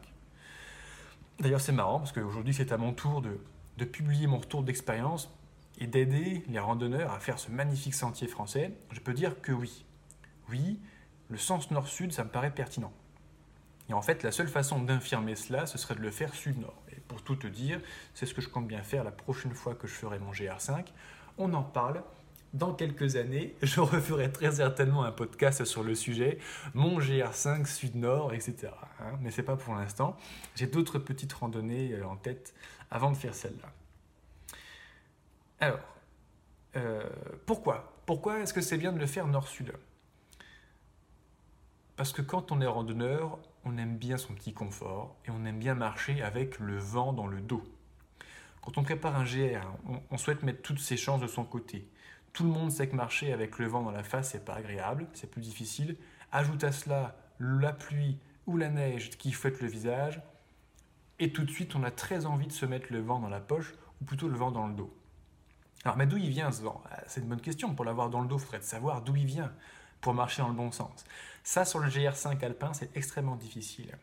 d'ailleurs 1.40 1.62
c'est 1.62 1.72
marrant 1.72 1.98
parce 1.98 2.12
qu'aujourd'hui 2.12 2.54
c'est 2.54 2.72
à 2.72 2.78
mon 2.78 2.94
tour 2.94 3.22
de, 3.22 3.40
de 3.78 3.86
publier 3.86 4.28
mon 4.28 4.38
retour 4.38 4.62
d'expérience 4.62 5.32
et 5.80 5.88
d'aider 5.88 6.44
les 6.48 6.60
randonneurs 6.60 7.12
à 7.12 7.20
faire 7.20 7.40
ce 7.40 7.50
magnifique 7.50 7.96
sentier 7.96 8.28
français, 8.28 8.72
je 8.92 9.00
peux 9.00 9.14
dire 9.14 9.42
que 9.42 9.52
oui. 9.52 9.84
Oui, 10.50 10.80
le 11.30 11.38
sens 11.38 11.72
nord-sud, 11.72 12.12
ça 12.12 12.24
me 12.24 12.30
paraît 12.30 12.52
pertinent. 12.52 12.94
Et 13.90 13.94
en 13.94 14.02
fait, 14.04 14.22
la 14.22 14.32
seule 14.32 14.48
façon 14.48 14.84
d'infirmer 14.84 15.36
cela, 15.36 15.66
ce 15.66 15.80
serait 15.80 15.96
de 15.96 16.02
le 16.02 16.12
faire 16.12 16.36
sud-nord 16.36 16.81
pour 17.12 17.22
tout 17.24 17.36
te 17.36 17.48
dire, 17.48 17.82
c'est 18.14 18.26
ce 18.26 18.34
que 18.34 18.40
je 18.40 18.48
compte 18.48 18.68
bien 18.68 18.84
faire 18.84 19.04
la 19.04 19.12
prochaine 19.12 19.54
fois 19.54 19.76
que 19.76 19.86
je 19.86 19.92
ferai 19.92 20.18
mon 20.18 20.32
GR5. 20.32 20.86
On 21.38 21.54
en 21.54 21.62
parle. 21.62 22.02
Dans 22.54 22.74
quelques 22.74 23.18
années, 23.18 23.54
je 23.62 23.82
referai 23.82 24.32
très 24.32 24.54
certainement 24.54 25.04
un 25.04 25.12
podcast 25.12 25.66
sur 25.66 25.84
le 25.84 25.94
sujet, 25.94 26.38
mon 26.74 27.00
GR5 27.00 27.66
Sud-Nord, 27.66 28.34
etc. 28.34 28.70
Hein. 29.02 29.18
Mais 29.20 29.30
c'est 29.30 29.44
pas 29.44 29.58
pour 29.58 29.76
l'instant. 29.76 30.16
J'ai 30.56 30.68
d'autres 30.68 31.00
petites 31.00 31.34
randonnées 31.34 31.94
euh, 31.94 32.08
en 32.08 32.16
tête 32.16 32.54
avant 32.90 33.12
de 33.12 33.18
faire 33.18 33.36
celle-là. 33.36 33.72
Alors, 35.60 35.80
euh, 36.78 37.04
pourquoi? 37.46 37.94
Pourquoi 38.06 38.40
est-ce 38.40 38.54
que 38.54 38.62
c'est 38.62 38.78
bien 38.78 38.94
de 38.94 39.00
le 39.00 39.08
faire 39.08 39.28
nord-sud? 39.28 39.74
Parce 41.98 42.14
que 42.14 42.22
quand 42.22 42.54
on 42.54 42.62
est 42.62 42.68
randonneur, 42.68 43.38
on 43.66 43.78
aime 43.78 43.98
bien 43.98 44.18
son 44.18 44.34
petit 44.34 44.54
confort 44.54 45.16
et 45.26 45.32
on 45.32 45.46
aime 45.46 45.60
bien 45.60 45.76
marcher 45.76 46.22
avec 46.22 46.60
le 46.60 46.78
vent 46.78 47.14
dans 47.14 47.28
le 47.28 47.42
dos. 47.42 47.64
Quand 48.62 48.78
on 48.78 48.84
prépare 48.84 49.16
un 49.16 49.24
GR, 49.24 49.66
on, 50.12 50.18
souhaite 50.18 50.44
mettre 50.44 50.62
toutes 50.62 50.80
ses 50.80 50.98
chances 50.98 51.22
de 51.22 51.28
son 51.28 51.44
côté. 51.44 51.88
Tout 52.32 52.44
le 52.44 52.50
monde 52.50 52.72
sait 52.72 52.88
que 52.88 52.96
marcher 52.96 53.34
avec 53.34 53.58
le 53.58 53.68
vent 53.68 53.82
dans 53.82 53.92
la 53.92 54.04
face, 54.04 54.32
c'est 54.32 54.46
pas 54.46 54.54
agréable, 54.54 55.08
c'est 55.14 55.30
plus 55.30 55.42
difficile. 55.42 55.98
Ajoute 56.32 56.64
à 56.64 56.72
cela 56.72 57.16
la 57.40 57.74
pluie 57.74 58.18
ou 58.46 58.58
la 58.58 58.70
neige 58.70 59.10
qui 59.18 59.32
fouette 59.32 59.62
le 59.62 59.68
visage, 59.68 60.22
et 61.20 61.32
tout 61.32 61.44
de 61.44 61.52
suite, 61.52 61.76
on 61.76 61.84
a 61.84 61.92
très 61.92 62.26
envie 62.26 62.48
de 62.48 62.52
se 62.52 62.66
mettre 62.66 62.88
le 62.90 63.00
vent 63.00 63.20
dans 63.20 63.30
la 63.30 63.40
poche, 63.40 63.74
ou 64.02 64.06
plutôt 64.06 64.28
le 64.28 64.36
vent 64.36 64.52
dans 64.52 64.68
le 64.68 64.74
dos. 64.74 64.92
Alors, 65.84 65.98
mais 65.98 66.08
d'où 66.08 66.18
il 66.18 66.30
vient 66.30 66.52
ce 66.52 66.64
vent? 66.64 66.82
Ah, 66.90 67.02
C'est 67.08 67.22
une 67.22 67.28
bonne 67.28 67.42
question. 67.42 67.74
Pour 67.76 67.86
l'avoir 67.86 68.10
dans 68.10 68.22
le 68.22 68.28
dos, 68.28 68.38
il 68.38 68.42
faudrait 68.42 68.62
savoir 68.62 69.02
d'où 69.02 69.16
il 69.16 69.26
vient 69.26 69.54
pour 70.02 70.14
marcher 70.14 70.42
dans 70.42 70.50
le 70.50 70.56
bon 70.56 70.72
sens. 70.72 71.06
Ça, 71.44 71.66
sur 71.66 71.80
le 71.80 71.90
GR5 71.90 72.44
alpin, 72.44 72.74
c'est 72.74 72.96
extrêmement 72.96 73.36
difficile. 73.36 73.98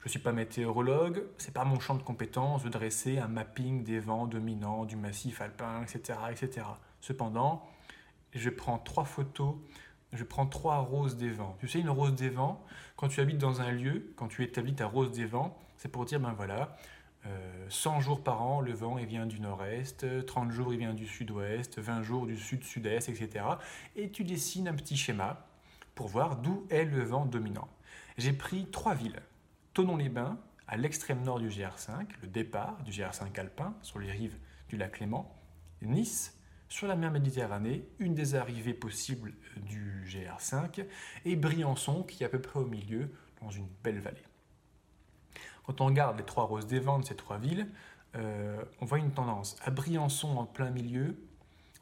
Je 0.00 0.06
ne 0.06 0.10
suis 0.10 0.18
pas 0.18 0.32
météorologue, 0.32 1.24
c'est 1.38 1.54
pas 1.54 1.64
mon 1.64 1.80
champ 1.80 1.94
de 1.94 2.02
compétence 2.02 2.62
de 2.62 2.68
dresser 2.68 3.18
un 3.18 3.28
mapping 3.28 3.84
des 3.84 4.00
vents 4.00 4.26
dominants 4.26 4.84
du 4.84 4.96
massif 4.96 5.40
alpin, 5.40 5.82
etc. 5.82 6.18
etc. 6.30 6.66
Cependant, 7.00 7.66
je 8.34 8.50
prends 8.50 8.78
trois 8.78 9.04
photos 9.04 9.56
je 10.14 10.24
prends 10.24 10.46
trois 10.46 10.78
roses 10.78 11.16
des 11.16 11.30
vents. 11.30 11.56
Tu 11.60 11.68
sais, 11.68 11.80
une 11.80 11.90
rose 11.90 12.14
des 12.14 12.30
vents, 12.30 12.64
quand 12.96 13.08
tu 13.08 13.20
habites 13.20 13.38
dans 13.38 13.60
un 13.60 13.72
lieu, 13.72 14.12
quand 14.16 14.28
tu 14.28 14.42
établis 14.42 14.74
ta 14.74 14.86
rose 14.86 15.10
des 15.10 15.26
vents, 15.26 15.58
c'est 15.76 15.88
pour 15.88 16.04
dire, 16.04 16.20
ben 16.20 16.32
voilà, 16.32 16.76
100 17.68 17.96
euh, 17.96 18.00
jours 18.00 18.22
par 18.22 18.42
an, 18.42 18.60
le 18.60 18.72
vent 18.72 18.98
il 18.98 19.06
vient 19.06 19.26
du 19.26 19.40
nord-est, 19.40 20.26
30 20.26 20.50
jours 20.50 20.72
il 20.72 20.78
vient 20.78 20.94
du 20.94 21.06
sud-ouest, 21.06 21.78
20 21.78 22.02
jours 22.02 22.26
du 22.26 22.36
sud-sud-est, 22.36 23.08
etc. 23.08 23.44
Et 23.96 24.10
tu 24.10 24.24
dessines 24.24 24.68
un 24.68 24.74
petit 24.74 24.96
schéma 24.96 25.46
pour 25.94 26.08
voir 26.08 26.36
d'où 26.36 26.66
est 26.70 26.84
le 26.84 27.02
vent 27.02 27.24
dominant. 27.24 27.68
J'ai 28.18 28.32
pris 28.32 28.66
trois 28.66 28.94
villes. 28.94 29.22
Tonon-les-Bains, 29.72 30.38
à 30.68 30.76
l'extrême 30.76 31.22
nord 31.22 31.40
du 31.40 31.48
GR5, 31.48 32.06
le 32.22 32.28
départ 32.28 32.82
du 32.82 32.90
GR5 32.90 33.38
alpin 33.38 33.74
sur 33.82 33.98
les 33.98 34.10
rives 34.10 34.36
du 34.68 34.76
lac 34.76 35.00
Léman. 35.00 35.30
Nice, 35.82 36.38
sur 36.68 36.86
la 36.86 36.96
mer 36.96 37.10
Méditerranée, 37.10 37.86
une 37.98 38.14
des 38.14 38.34
arrivées 38.34 38.74
possibles 38.74 39.34
du 39.56 40.04
GR5, 40.06 40.86
et 41.24 41.36
Briançon, 41.36 42.02
qui 42.02 42.22
est 42.22 42.26
à 42.26 42.28
peu 42.28 42.40
près 42.40 42.58
au 42.58 42.66
milieu, 42.66 43.10
dans 43.40 43.50
une 43.50 43.68
belle 43.82 44.00
vallée. 44.00 44.22
Quand 45.66 45.80
on 45.80 45.86
regarde 45.86 46.18
les 46.18 46.24
trois 46.24 46.44
roses 46.44 46.66
des 46.66 46.78
vents 46.78 46.98
de 46.98 47.04
ces 47.04 47.16
trois 47.16 47.38
villes, 47.38 47.66
euh, 48.16 48.62
on 48.80 48.84
voit 48.84 48.98
une 48.98 49.12
tendance. 49.12 49.56
À 49.64 49.70
Briançon, 49.70 50.36
en 50.36 50.44
plein 50.44 50.70
milieu, 50.70 51.16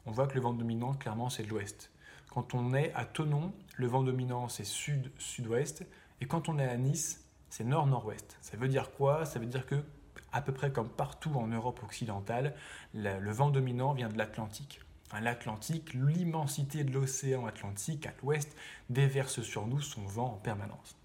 on 0.05 0.11
voit 0.11 0.27
que 0.27 0.35
le 0.35 0.41
vent 0.41 0.53
dominant, 0.53 0.93
clairement, 0.93 1.29
c'est 1.29 1.43
de 1.43 1.49
l'ouest. 1.49 1.91
Quand 2.33 2.53
on 2.53 2.73
est 2.73 2.93
à 2.93 3.05
Tonon, 3.05 3.53
le 3.75 3.87
vent 3.87 4.01
dominant, 4.01 4.47
c'est 4.49 4.63
sud-sud-ouest. 4.63 5.85
Et 6.21 6.25
quand 6.25 6.49
on 6.49 6.57
est 6.59 6.67
à 6.67 6.77
Nice, 6.77 7.25
c'est 7.49 7.63
nord-nord-ouest. 7.63 8.37
Ça 8.41 8.57
veut 8.57 8.67
dire 8.67 8.91
quoi? 8.91 9.25
Ça 9.25 9.37
veut 9.39 9.45
dire 9.45 9.65
que, 9.65 9.83
à 10.31 10.41
peu 10.41 10.53
près 10.53 10.71
comme 10.71 10.89
partout 10.89 11.35
en 11.35 11.47
Europe 11.47 11.83
occidentale, 11.83 12.55
le 12.93 13.31
vent 13.31 13.49
dominant 13.49 13.93
vient 13.93 14.09
de 14.09 14.17
l'Atlantique. 14.17 14.79
L'Atlantique, 15.21 15.93
l'immensité 15.93 16.83
de 16.83 16.91
l'océan 16.91 17.45
Atlantique 17.45 18.07
à 18.07 18.13
l'ouest, 18.23 18.55
déverse 18.89 19.41
sur 19.43 19.67
nous 19.67 19.81
son 19.81 20.01
vent 20.01 20.33
en 20.33 20.37
permanence. 20.37 20.97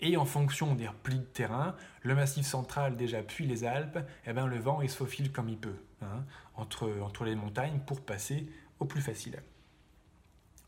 Et 0.00 0.16
en 0.16 0.24
fonction 0.24 0.74
des 0.74 0.88
replis 0.88 1.18
de 1.18 1.24
terrain, 1.24 1.74
le 2.02 2.14
massif 2.14 2.46
central 2.46 2.96
déjà 2.96 3.22
puis 3.22 3.46
les 3.46 3.64
Alpes, 3.64 3.98
eh 4.26 4.32
ben, 4.32 4.46
le 4.46 4.58
vent 4.58 4.82
il 4.82 4.90
se 4.90 4.96
faufile 4.96 5.32
comme 5.32 5.48
il 5.48 5.56
peut 5.56 5.78
hein, 6.02 6.24
entre, 6.54 6.90
entre 7.02 7.24
les 7.24 7.34
montagnes 7.34 7.80
pour 7.86 8.00
passer 8.02 8.46
au 8.78 8.84
plus 8.84 9.00
facile. 9.00 9.42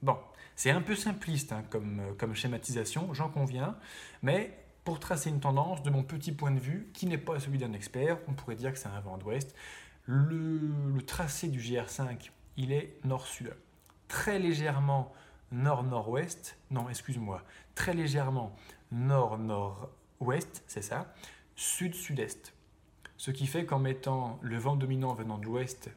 Bon, 0.01 0.17
c'est 0.57 0.71
un 0.71 0.81
peu 0.81 0.95
simpliste 0.95 1.53
hein, 1.53 1.63
comme, 1.69 2.15
comme 2.17 2.35
schématisation, 2.35 3.13
j'en 3.13 3.29
conviens, 3.29 3.77
mais 4.23 4.57
pour 4.85 5.01
tracer 5.01 5.29
une 5.29 5.41
tendance, 5.41 5.83
de 5.83 5.91
mon 5.91 6.03
petit 6.03 6.33
point 6.33 6.51
de 6.51 6.59
vue, 6.59 6.89
qui 6.95 7.07
n'est 7.07 7.19
pas 7.19 7.39
celui 7.39 7.59
d'un 7.59 7.75
expert, 7.75 8.17
on 8.27 8.33
pourrait 8.33 8.57
dire 8.57 8.73
que 8.73 8.79
c'est 8.79 8.89
un 8.89 9.01
vent 9.01 9.19
d'ouest, 9.19 9.55
le, 10.07 11.03
tracé 11.07 11.49
du 11.49 11.61
GR5, 11.61 12.31
il 12.57 12.73
est 12.73 12.99
nord-sud. 13.05 13.55
Très 14.09 14.39
légèrement 14.39 15.13
nord-nord-ouest, 15.53 16.57
non, 16.71 16.89
excuse-moi, 16.89 17.43
très 17.75 17.93
légèrement 17.93 18.57
nord-nord-ouest, 18.93 20.65
c'est 20.67 20.83
ça, 20.83 21.13
sud-sud-est. 21.57 22.55
Ce 23.17 23.31
qui 23.31 23.47
fait 23.47 23.67
qu'en 23.67 23.79
mettant 23.79 24.39
le 24.43 24.59
vent 24.59 24.77
dominant 24.77 25.15
venant 25.15 25.39
de 25.39 25.45
l'ouest, 25.45 25.91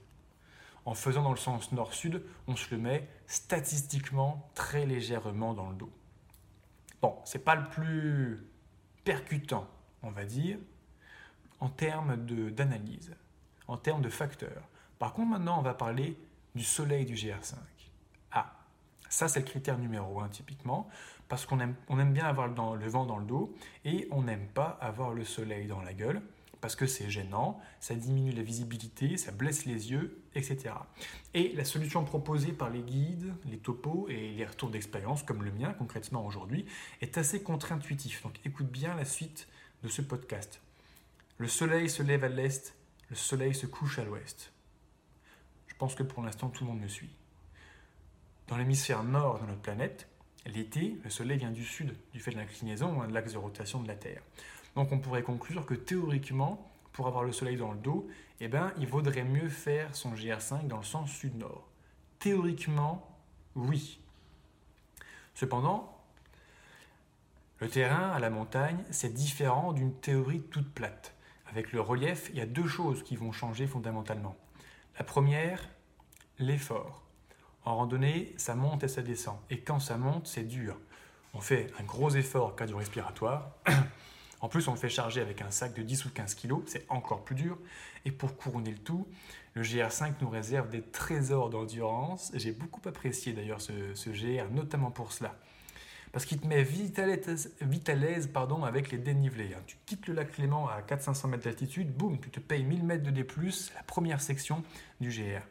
en 0.86 0.93
faisant 0.93 1.21
dans 1.21 1.31
le 1.31 1.38
sens 1.38 1.71
nord-sud, 1.71 2.24
on 2.48 2.55
se 2.55 2.74
le 2.74 2.81
met 2.81 3.07
statistiquement 3.27 4.50
très 4.55 4.86
légèrement 4.86 5.53
dans 5.53 5.69
le 5.69 5.75
dos. 5.75 5.91
Bon, 7.01 7.19
c'est 7.24 7.43
pas 7.43 7.55
le 7.55 7.69
plus 7.69 8.48
percutant, 9.03 9.67
on 10.03 10.12
va 10.12 10.25
dire, 10.25 10.57
en 11.60 11.69
termes 11.69 12.15
d'analyse, 12.15 13.15
en 13.67 13.77
termes 13.77 14.01
de 14.01 14.10
facteurs. 14.10 14.63
Par 15.00 15.13
contre, 15.13 15.29
maintenant, 15.29 15.60
on 15.60 15.63
va 15.63 15.74
parler 15.74 16.17
du 16.55 16.63
soleil 16.63 17.05
du 17.05 17.13
GR5. 17.13 17.55
Ah, 18.31 18.53
ça, 19.10 19.27
c'est 19.27 19.39
le 19.39 19.45
critère 19.45 19.77
numéro 19.77 20.19
un, 20.21 20.29
typiquement 20.29 20.89
parce 21.32 21.46
qu'on 21.46 21.62
aime, 21.62 21.76
on 21.88 21.98
aime 21.98 22.12
bien 22.12 22.26
avoir 22.26 22.50
le 22.50 22.88
vent 22.90 23.06
dans 23.06 23.18
le 23.18 23.24
dos 23.24 23.56
et 23.86 24.06
on 24.12 24.24
n'aime 24.24 24.48
pas 24.48 24.78
avoir 24.82 25.14
le 25.14 25.24
soleil 25.24 25.66
dans 25.66 25.82
la 25.82 25.94
gueule 25.94 26.22
parce 26.60 26.76
que 26.76 26.86
c'est 26.86 27.10
gênant, 27.10 27.62
ça 27.80 27.96
diminue 27.96 28.34
la 28.34 28.44
visibilité, 28.44 29.16
ça 29.16 29.32
blesse 29.32 29.64
les 29.64 29.92
yeux, 29.92 30.22
etc. 30.36 30.76
Et 31.34 31.54
la 31.54 31.64
solution 31.64 32.04
proposée 32.04 32.52
par 32.52 32.70
les 32.70 32.82
guides, 32.82 33.34
les 33.46 33.58
topos 33.58 34.08
et 34.10 34.34
les 34.34 34.46
retours 34.46 34.72
d'expérience, 34.72 35.24
comme 35.24 35.42
le 35.42 35.54
mien 35.54 35.72
concrètement 35.72 36.26
aujourd'hui, 36.26 36.66
est 37.00 37.18
assez 37.18 37.42
contre-intuitif. 37.42 38.24
Donc 38.24 38.38
écoute 38.44 38.68
bien 38.68 38.94
la 38.96 39.06
suite 39.06 39.48
de 39.84 39.88
ce 39.88 40.02
podcast. 40.02 40.62
Le 41.38 41.48
soleil 41.48 41.90
se 41.90 42.04
lève 42.04 42.26
à 42.26 42.30
l'est, 42.30 42.76
le 43.10 43.16
soleil 43.16 43.56
se 43.56 43.68
couche 43.68 44.00
à 44.00 44.04
l'ouest. 44.04 44.52
Je 45.68 45.76
pense 45.76 45.96
que 45.96 46.04
pour 46.04 46.24
l'instant 46.24 46.50
tout 46.50 46.66
le 46.66 46.72
monde 46.72 46.82
me 46.82 46.90
suit. 46.90 47.16
Dans 48.50 48.58
l'hémisphère 48.58 49.06
nord 49.06 49.40
de 49.40 49.46
notre 49.46 49.62
planète, 49.62 50.11
L'été, 50.45 50.98
le 51.03 51.10
Soleil 51.10 51.38
vient 51.38 51.51
du 51.51 51.63
sud, 51.63 51.95
du 52.13 52.19
fait 52.19 52.31
de 52.31 52.38
l'inclinaison, 52.38 53.05
de 53.05 53.13
l'axe 53.13 53.33
de 53.33 53.38
rotation 53.38 53.81
de 53.81 53.88
la 53.88 53.95
Terre. 53.95 54.21
Donc 54.75 54.91
on 54.91 55.00
pourrait 55.00 55.24
conclure 55.24 55.65
que 55.65 55.74
théoriquement, 55.74 56.71
pour 56.93 57.07
avoir 57.07 57.24
le 57.24 57.31
Soleil 57.31 57.57
dans 57.57 57.71
le 57.71 57.77
dos, 57.77 58.07
eh 58.39 58.48
ben, 58.48 58.74
il 58.79 58.88
vaudrait 58.88 59.24
mieux 59.24 59.50
faire 59.50 59.95
son 59.95 60.13
GR5 60.13 60.67
dans 60.67 60.77
le 60.77 60.83
sens 60.83 61.12
sud-nord. 61.12 61.67
Théoriquement, 62.19 63.07
oui. 63.55 64.00
Cependant, 65.36 65.95
le 67.60 67.69
terrain 67.69 68.10
à 68.10 68.19
la 68.19 68.31
montagne, 68.31 68.83
c'est 68.89 69.13
différent 69.13 69.74
d'une 69.74 69.93
théorie 69.93 70.41
toute 70.41 70.74
plate. 70.74 71.13
Avec 71.48 71.71
le 71.71 71.81
relief, 71.81 72.29
il 72.31 72.38
y 72.38 72.41
a 72.41 72.45
deux 72.45 72.67
choses 72.67 73.03
qui 73.03 73.15
vont 73.15 73.31
changer 73.31 73.67
fondamentalement. 73.67 74.36
La 74.98 75.03
première, 75.03 75.69
l'effort. 76.39 77.03
En 77.63 77.75
randonnée, 77.75 78.34
ça 78.38 78.56
monte 78.56 78.84
et 78.84 78.88
ça 78.88 79.01
descend. 79.01 79.38
Et 79.50 79.60
quand 79.60 79.80
ça 79.80 79.98
monte, 79.98 80.27
c'est 80.27 80.44
dur. 80.44 80.77
On 81.34 81.41
fait 81.41 81.68
un 81.80 81.84
gros 81.84 82.10
effort 82.10 82.56
cardio-respiratoire. 82.56 83.51
En 84.41 84.50
plus, 84.50 84.68
on 84.68 84.72
le 84.72 84.77
fait 84.77 84.89
charger 84.89 85.22
avec 85.22 85.41
un 85.41 85.51
sac 85.51 85.75
de 85.75 85.84
10 85.84 86.06
ou 86.06 86.10
15 86.10 86.34
kg, 86.34 86.56
c'est 86.65 86.86
encore 86.89 87.24
plus 87.24 87.36
dur. 87.36 87.60
Et 88.06 88.12
pour 88.12 88.36
couronner 88.36 88.72
le 88.72 88.80
tout, 88.80 89.08
le 89.53 89.62
GR5 89.62 90.13
nous 90.22 90.30
réserve 90.30 90.70
des 90.70 90.82
trésors 90.82 91.51
d'endurance. 91.51 92.32
J'ai 92.34 92.51
beaucoup 92.51 92.82
apprécié 92.88 93.34
d'ailleurs 93.34 93.62
ce, 93.62 94.10
GR, 94.10 94.50
notamment 94.51 94.89
pour 94.89 95.12
cela. 95.12 95.36
Parce 96.12 96.25
qu'il 96.25 96.39
te 96.39 96.48
met 96.48 96.63
vite 96.63 96.98
à 97.00 97.96
l'aise, 97.96 98.30
pardon, 98.34 98.63
avec 98.63 98.91
les 98.91 98.98
dénivelés. 98.98 99.53
Hein. 99.56 99.62
Tu 99.68 99.77
quittes 99.86 100.08
le 100.08 100.15
lac 100.15 100.32
Clément 100.32 100.68
à 100.68 100.82
400-500 100.82 101.30
mètres 101.30 101.44
d'altitude, 101.44 101.94
boum, 101.94 102.20
tu 102.20 102.32
te 102.32 102.39
payes 102.39 102.63
1000 102.63 102.84
mètres 102.84 103.03
de 103.03 103.12
D+, 103.12 103.25
la 103.75 103.84
première 103.84 104.22
section 104.22 104.63
du 105.00 105.10
GR. 105.10 105.46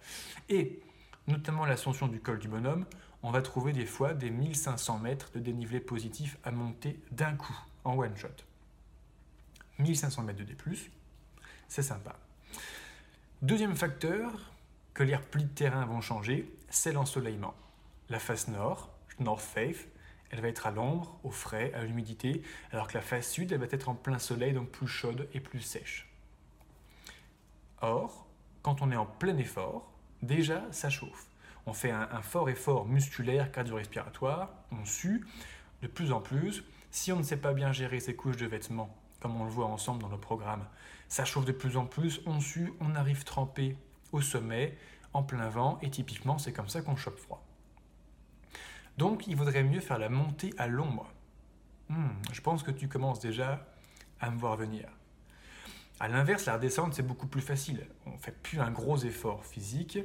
Et 0.48 0.80
notamment 1.26 1.64
l'ascension 1.64 2.08
du 2.08 2.20
col 2.20 2.38
du 2.38 2.48
bonhomme, 2.48 2.86
on 3.22 3.30
va 3.30 3.42
trouver 3.42 3.72
des 3.72 3.86
fois 3.86 4.14
des 4.14 4.30
1500 4.30 4.98
mètres 4.98 5.30
de 5.34 5.40
dénivelé 5.40 5.80
positif 5.80 6.38
à 6.44 6.50
monter 6.50 6.98
d'un 7.10 7.34
coup, 7.34 7.58
en 7.84 7.96
one 7.96 8.16
shot. 8.16 8.28
1500 9.78 10.22
mètres 10.22 10.38
de 10.38 10.44
D+, 10.44 10.56
c'est 11.68 11.82
sympa. 11.82 12.16
Deuxième 13.42 13.76
facteur 13.76 14.52
que 14.94 15.02
les 15.02 15.16
replis 15.16 15.44
de 15.44 15.48
terrain 15.48 15.84
vont 15.86 16.00
changer, 16.00 16.52
c'est 16.68 16.92
l'ensoleillement. 16.92 17.54
La 18.08 18.18
face 18.18 18.48
nord, 18.48 18.90
North 19.18 19.40
Face, 19.40 19.86
elle 20.30 20.40
va 20.40 20.48
être 20.48 20.66
à 20.66 20.70
l'ombre, 20.70 21.18
au 21.24 21.30
frais, 21.30 21.72
à 21.74 21.84
l'humidité, 21.84 22.42
alors 22.72 22.86
que 22.88 22.94
la 22.94 23.02
face 23.02 23.30
sud, 23.30 23.52
elle 23.52 23.60
va 23.60 23.66
être 23.70 23.88
en 23.88 23.94
plein 23.94 24.18
soleil, 24.18 24.52
donc 24.52 24.70
plus 24.70 24.86
chaude 24.86 25.28
et 25.34 25.40
plus 25.40 25.60
sèche. 25.60 26.08
Or, 27.80 28.26
quand 28.62 28.82
on 28.82 28.90
est 28.90 28.96
en 28.96 29.06
plein 29.06 29.36
effort, 29.38 29.89
déjà 30.22 30.62
ça 30.70 30.90
chauffe. 30.90 31.26
On 31.66 31.72
fait 31.72 31.90
un, 31.90 32.22
fort 32.22 32.48
effort 32.48 32.86
musculaire 32.86 33.52
cardio-respiratoire, 33.52 34.50
on 34.72 34.84
sue 34.84 35.26
de 35.82 35.86
plus 35.86 36.12
en 36.12 36.20
plus. 36.20 36.64
Si 36.90 37.12
on 37.12 37.18
ne 37.18 37.22
sait 37.22 37.36
pas 37.36 37.52
bien 37.52 37.72
gérer 37.72 38.00
ses 38.00 38.16
couches 38.16 38.38
de 38.38 38.46
vêtements, 38.46 38.96
comme 39.20 39.40
on 39.40 39.44
le 39.44 39.50
voit 39.50 39.66
ensemble 39.66 40.02
dans 40.02 40.08
le 40.08 40.18
programme, 40.18 40.66
ça 41.08 41.24
chauffe 41.24 41.44
de 41.44 41.52
plus 41.52 41.76
en 41.76 41.86
plus, 41.86 42.20
on 42.26 42.40
sue, 42.40 42.72
on 42.80 42.94
arrive 42.94 43.24
trempé 43.24 43.76
au 44.12 44.20
sommet, 44.20 44.76
en 45.12 45.22
plein 45.22 45.48
vent, 45.48 45.78
et 45.82 45.90
typiquement 45.90 46.38
c'est 46.38 46.52
comme 46.52 46.68
ça 46.68 46.82
qu'on 46.82 46.96
chope 46.96 47.18
froid. 47.18 47.44
Donc 48.96 49.26
il 49.26 49.36
vaudrait 49.36 49.64
mieux 49.64 49.80
faire 49.80 49.98
la 49.98 50.08
montée 50.08 50.52
à 50.58 50.66
l'ombre. 50.66 51.12
Hmm, 51.88 52.10
je 52.32 52.40
pense 52.40 52.62
que 52.62 52.70
tu 52.70 52.88
commences 52.88 53.20
déjà 53.20 53.66
à 54.20 54.30
me 54.30 54.38
voir 54.38 54.56
venir. 54.56 54.88
A 56.00 56.08
l'inverse, 56.08 56.46
la 56.46 56.54
redescente, 56.54 56.94
c'est 56.94 57.06
beaucoup 57.06 57.26
plus 57.26 57.42
facile. 57.42 57.86
On 58.06 58.12
ne 58.12 58.18
fait 58.18 58.32
plus 58.32 58.58
un 58.58 58.70
gros 58.70 58.96
effort 58.96 59.44
physique, 59.44 59.98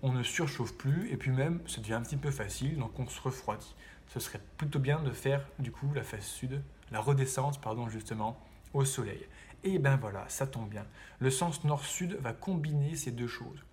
on 0.00 0.12
ne 0.12 0.22
surchauffe 0.22 0.74
plus, 0.74 1.10
et 1.10 1.16
puis 1.16 1.32
même, 1.32 1.60
ça 1.66 1.80
devient 1.80 1.94
un 1.94 2.02
petit 2.02 2.16
peu 2.16 2.30
facile, 2.30 2.78
donc 2.78 2.96
on 3.00 3.08
se 3.08 3.20
refroidit. 3.20 3.74
Ce 4.06 4.20
serait 4.20 4.40
plutôt 4.56 4.78
bien 4.78 5.02
de 5.02 5.10
faire, 5.10 5.44
du 5.58 5.72
coup, 5.72 5.92
la 5.92 6.04
face 6.04 6.26
sud, 6.26 6.62
la 6.92 7.00
redescente, 7.00 7.60
pardon, 7.60 7.88
justement, 7.88 8.38
au 8.74 8.84
soleil. 8.84 9.26
Et 9.64 9.80
ben 9.80 9.96
voilà, 9.96 10.24
ça 10.28 10.46
tombe 10.46 10.68
bien. 10.68 10.86
Le 11.18 11.30
sens 11.30 11.64
nord-sud 11.64 12.16
va 12.20 12.32
combiner 12.32 12.94
ces 12.94 13.10
deux 13.10 13.28
choses. 13.28 13.64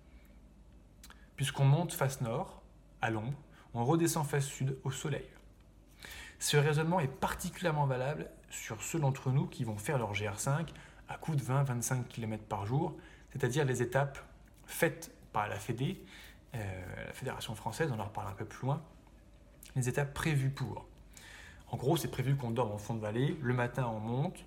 Puisqu'on 1.36 1.64
monte 1.64 1.92
face 1.92 2.20
nord, 2.20 2.60
à 3.00 3.10
l'ombre, 3.10 3.38
on 3.72 3.84
redescend 3.84 4.26
face 4.26 4.46
sud, 4.46 4.76
au 4.82 4.90
soleil. 4.90 5.28
Ce 6.40 6.56
raisonnement 6.56 6.98
est 6.98 7.06
particulièrement 7.06 7.86
valable 7.86 8.28
sur 8.50 8.82
ceux 8.82 8.98
d'entre 8.98 9.30
nous 9.30 9.46
qui 9.46 9.62
vont 9.62 9.76
faire 9.76 9.98
leur 9.98 10.12
GR5 10.12 10.68
à 11.08 11.16
coût 11.16 11.34
de 11.34 11.42
20-25 11.42 12.04
km 12.04 12.44
par 12.44 12.66
jour, 12.66 12.96
c'est-à-dire 13.30 13.64
les 13.64 13.82
étapes 13.82 14.18
faites 14.66 15.10
par 15.32 15.48
la 15.48 15.56
Fédé, 15.56 16.04
euh, 16.54 17.06
la 17.06 17.12
Fédération 17.12 17.54
française, 17.54 17.92
on 17.94 18.00
en 18.00 18.04
reparle 18.04 18.28
un 18.28 18.34
peu 18.34 18.44
plus 18.44 18.66
loin, 18.66 18.82
les 19.76 19.88
étapes 19.88 20.14
prévues 20.14 20.50
pour. 20.50 20.86
En 21.70 21.76
gros, 21.76 21.96
c'est 21.96 22.10
prévu 22.10 22.36
qu'on 22.36 22.50
dorme 22.50 22.72
en 22.72 22.78
fond 22.78 22.94
de 22.94 23.00
vallée, 23.00 23.38
le 23.42 23.54
matin 23.54 23.86
on 23.86 24.00
monte, 24.00 24.44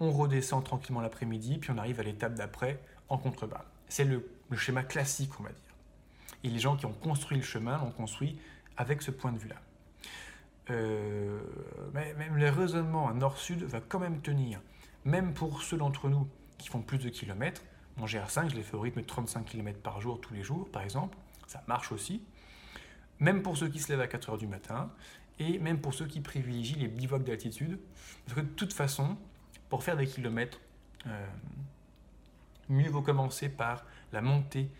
on 0.00 0.10
redescend 0.10 0.64
tranquillement 0.64 1.00
l'après-midi, 1.00 1.58
puis 1.58 1.70
on 1.70 1.78
arrive 1.78 2.00
à 2.00 2.02
l'étape 2.02 2.34
d'après 2.34 2.80
en 3.08 3.18
contrebas. 3.18 3.64
C'est 3.88 4.04
le, 4.04 4.28
schéma 4.56 4.82
classique, 4.82 5.30
on 5.40 5.42
va 5.42 5.50
dire. 5.50 5.58
Et 6.44 6.48
les 6.48 6.58
gens 6.58 6.76
qui 6.76 6.86
ont 6.86 6.92
construit 6.92 7.38
le 7.38 7.42
chemin 7.42 7.78
l'ont 7.78 7.90
construit 7.90 8.38
avec 8.76 9.02
ce 9.02 9.10
point 9.10 9.32
de 9.32 9.38
vue-là. 9.38 9.56
Euh, 10.70 11.40
mais 11.92 12.14
même 12.14 12.36
le 12.36 12.48
raisonnement 12.50 13.12
nord-sud 13.12 13.64
va 13.64 13.80
quand 13.80 13.98
même 13.98 14.20
tenir. 14.20 14.60
Même 15.04 15.34
pour 15.34 15.62
ceux 15.62 15.76
d'entre 15.76 16.08
nous 16.08 16.28
qui 16.58 16.68
font 16.68 16.82
plus 16.82 16.98
de 16.98 17.08
kilomètres, 17.08 17.62
mon 17.96 18.06
GR5, 18.06 18.50
je 18.50 18.56
l'ai 18.56 18.62
fait 18.62 18.74
au 18.74 18.80
rythme 18.80 19.02
de 19.02 19.06
35 19.06 19.44
km 19.44 19.78
par 19.80 20.00
jour 20.00 20.20
tous 20.20 20.34
les 20.34 20.42
jours, 20.42 20.68
par 20.70 20.82
exemple. 20.82 21.16
Ça 21.46 21.62
marche 21.68 21.92
aussi. 21.92 22.22
Même 23.20 23.42
pour 23.42 23.56
ceux 23.56 23.68
qui 23.68 23.78
se 23.78 23.92
lèvent 23.92 24.00
à 24.00 24.08
4 24.08 24.30
heures 24.30 24.38
du 24.38 24.46
matin, 24.46 24.90
et 25.38 25.58
même 25.58 25.80
pour 25.80 25.94
ceux 25.94 26.06
qui 26.06 26.20
privilégient 26.20 26.76
les 26.76 26.88
bivocs 26.88 27.24
d'altitude. 27.24 27.78
Parce 28.24 28.40
que 28.40 28.44
de 28.44 28.50
toute 28.50 28.72
façon, 28.72 29.16
pour 29.68 29.82
faire 29.82 29.96
des 29.96 30.06
kilomètres, 30.06 30.60
euh, 31.06 31.26
mieux 32.68 32.88
vaut 32.88 33.02
commencer 33.02 33.48
par 33.48 33.84
la 34.12 34.20
montée, 34.20 34.70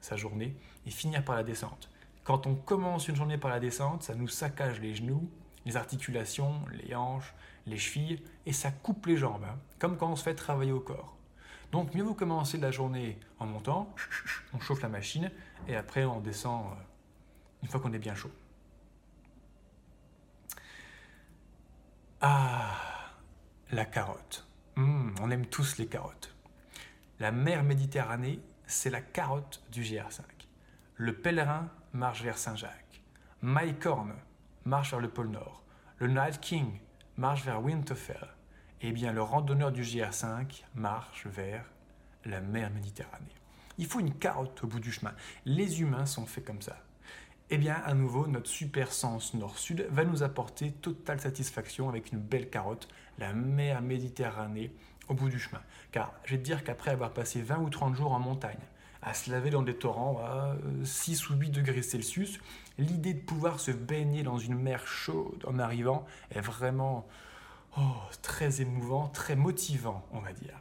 sa 0.00 0.16
journée, 0.16 0.56
et 0.86 0.90
finir 0.90 1.24
par 1.24 1.34
la 1.34 1.42
descente. 1.42 1.90
Quand 2.24 2.46
on 2.46 2.54
commence 2.54 3.08
une 3.08 3.16
journée 3.16 3.38
par 3.38 3.50
la 3.50 3.60
descente, 3.60 4.02
ça 4.02 4.14
nous 4.14 4.28
saccage 4.28 4.80
les 4.80 4.94
genoux, 4.94 5.30
les 5.66 5.76
articulations, 5.76 6.64
les 6.72 6.94
hanches, 6.94 7.34
les 7.66 7.76
chevilles, 7.76 8.22
et 8.46 8.52
ça 8.52 8.70
coupe 8.70 9.04
les 9.06 9.16
jambes, 9.16 9.44
hein, 9.44 9.58
comme 9.78 9.98
quand 9.98 10.10
on 10.10 10.16
se 10.16 10.22
fait 10.22 10.34
travailler 10.34 10.72
au 10.72 10.80
corps. 10.80 11.16
Donc 11.72 11.92
mieux 11.94 12.04
vaut 12.04 12.14
commencer 12.14 12.56
la 12.56 12.70
journée 12.70 13.18
en 13.40 13.46
montant, 13.46 13.92
on 14.54 14.60
chauffe 14.60 14.80
la 14.80 14.88
machine, 14.88 15.30
et 15.66 15.76
après 15.76 16.04
on 16.04 16.20
descend 16.20 16.66
euh, 16.66 16.74
une 17.62 17.68
fois 17.68 17.80
qu'on 17.80 17.92
est 17.92 17.98
bien 17.98 18.14
chaud. 18.14 18.30
Ah, 22.20 22.76
la 23.72 23.84
carotte. 23.84 24.46
Hmm, 24.76 25.14
on 25.20 25.30
aime 25.30 25.46
tous 25.46 25.76
les 25.78 25.86
carottes. 25.86 26.34
La 27.18 27.32
mer 27.32 27.64
Méditerranée, 27.64 28.40
c'est 28.66 28.90
la 28.90 29.00
carotte 29.00 29.62
du 29.72 29.82
GR5. 29.82 30.22
Le 30.94 31.14
pèlerin 31.14 31.68
marche 31.92 32.22
vers 32.22 32.38
Saint-Jacques. 32.38 33.02
Mike 33.42 33.84
Horn 33.84 34.14
marche 34.66 34.90
vers 34.90 35.00
le 35.00 35.08
pôle 35.08 35.28
Nord. 35.28 35.62
Le 35.98 36.08
Night 36.08 36.40
King 36.40 36.80
marche 37.16 37.44
vers 37.44 37.62
Winterfell. 37.62 38.28
Eh 38.82 38.92
bien, 38.92 39.12
le 39.12 39.22
randonneur 39.22 39.72
du 39.72 39.82
GR5 39.82 40.64
marche 40.74 41.26
vers 41.26 41.64
la 42.24 42.40
mer 42.40 42.70
Méditerranée. 42.70 43.24
Il 43.78 43.86
faut 43.86 44.00
une 44.00 44.14
carotte 44.14 44.62
au 44.64 44.66
bout 44.66 44.80
du 44.80 44.92
chemin. 44.92 45.14
Les 45.44 45.80
humains 45.80 46.06
sont 46.06 46.26
faits 46.26 46.44
comme 46.44 46.60
ça 46.60 46.76
eh 47.48 47.58
bien, 47.58 47.74
à 47.84 47.94
nouveau, 47.94 48.26
notre 48.26 48.48
super 48.48 48.92
sens 48.92 49.32
nord-sud 49.34 49.86
va 49.90 50.04
nous 50.04 50.24
apporter 50.24 50.72
totale 50.72 51.20
satisfaction 51.20 51.88
avec 51.88 52.10
une 52.10 52.18
belle 52.18 52.50
carotte, 52.50 52.88
la 53.18 53.32
mer 53.32 53.82
Méditerranée, 53.82 54.72
au 55.08 55.14
bout 55.14 55.28
du 55.28 55.38
chemin. 55.38 55.62
Car 55.92 56.12
je 56.24 56.32
vais 56.32 56.38
te 56.38 56.44
dire 56.44 56.64
qu'après 56.64 56.90
avoir 56.90 57.12
passé 57.12 57.40
20 57.42 57.58
ou 57.58 57.70
30 57.70 57.94
jours 57.94 58.12
en 58.12 58.18
montagne, 58.18 58.58
à 59.00 59.14
se 59.14 59.30
laver 59.30 59.50
dans 59.50 59.62
des 59.62 59.76
torrents 59.76 60.18
à 60.18 60.56
6 60.82 61.30
ou 61.30 61.34
8 61.34 61.50
degrés 61.50 61.82
Celsius, 61.82 62.40
l'idée 62.78 63.14
de 63.14 63.20
pouvoir 63.20 63.60
se 63.60 63.70
baigner 63.70 64.22
dans 64.22 64.38
une 64.38 64.54
mer 64.54 64.86
chaude 64.86 65.44
en 65.46 65.58
arrivant 65.58 66.06
est 66.30 66.40
vraiment 66.40 67.06
oh, 67.78 67.96
très 68.22 68.60
émouvant, 68.60 69.08
très 69.08 69.36
motivant, 69.36 70.06
on 70.12 70.20
va 70.20 70.32
dire. 70.32 70.60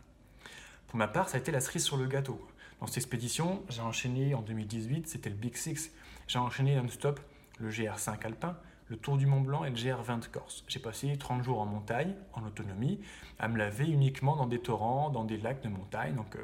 Pour 0.87 0.97
ma 0.97 1.07
part, 1.07 1.29
ça 1.29 1.37
a 1.37 1.39
été 1.39 1.51
la 1.51 1.59
cerise 1.59 1.83
sur 1.83 1.97
le 1.97 2.05
gâteau. 2.05 2.39
Dans 2.79 2.87
cette 2.87 2.97
expédition, 2.97 3.63
j'ai 3.69 3.81
enchaîné 3.81 4.35
en 4.35 4.41
2018, 4.41 5.07
c'était 5.07 5.29
le 5.29 5.35
Big 5.35 5.55
Six, 5.55 5.91
j'ai 6.27 6.39
enchaîné 6.39 6.75
non-stop 6.75 7.19
le 7.59 7.69
GR5 7.69 8.25
alpin, 8.25 8.57
le 8.89 8.97
Tour 8.97 9.17
du 9.17 9.25
Mont 9.25 9.41
Blanc 9.41 9.63
et 9.63 9.69
le 9.69 9.75
GR20 9.75 10.29
Corse. 10.29 10.63
J'ai 10.67 10.79
passé 10.79 11.15
30 11.17 11.43
jours 11.43 11.59
en 11.59 11.65
montagne, 11.65 12.13
en 12.33 12.45
autonomie, 12.45 12.99
à 13.39 13.47
me 13.47 13.57
laver 13.57 13.87
uniquement 13.87 14.35
dans 14.35 14.45
des 14.45 14.59
torrents, 14.59 15.09
dans 15.09 15.23
des 15.23 15.37
lacs 15.37 15.61
de 15.61 15.69
montagne, 15.69 16.15
donc 16.15 16.35
euh, 16.35 16.43